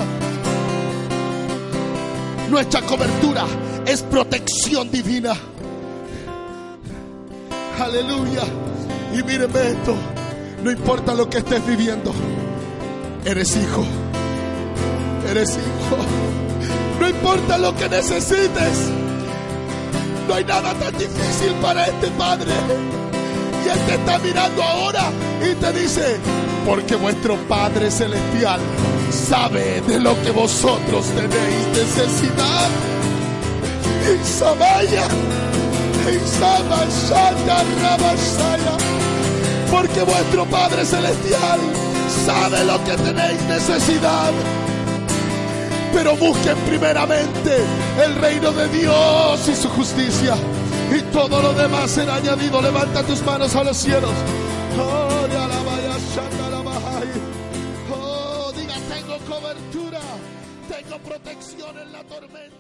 [2.50, 3.46] Nuestra cobertura
[3.88, 5.34] es protección divina.
[7.80, 8.44] Aleluya.
[9.14, 9.96] Y mírenme esto.
[10.64, 12.14] No importa lo que estés viviendo.
[13.24, 13.86] Eres hijo.
[15.30, 15.98] Eres hijo.
[17.00, 18.90] No importa lo que necesites.
[20.28, 22.52] No hay nada tan difícil para este Padre.
[23.66, 25.10] Y Él te está mirando ahora
[25.42, 26.18] y te dice,
[26.66, 28.60] porque vuestro Padre Celestial
[29.12, 32.97] sabe de lo que vosotros tenéis necesidad.
[34.14, 35.08] Isabaya,
[36.10, 38.78] Isabashaya, Rabashaya,
[39.70, 41.60] porque vuestro Padre Celestial
[42.26, 44.32] sabe lo que tenéis necesidad.
[45.94, 47.58] Pero busquen primeramente
[48.04, 50.36] el reino de Dios y su justicia.
[50.96, 52.62] Y todo lo demás será añadido.
[52.62, 54.12] Levanta tus manos a los cielos.
[54.80, 55.18] Oh.
[57.90, 60.00] Oh, diga, tengo cobertura.
[60.70, 62.57] Tengo protección en la tormenta.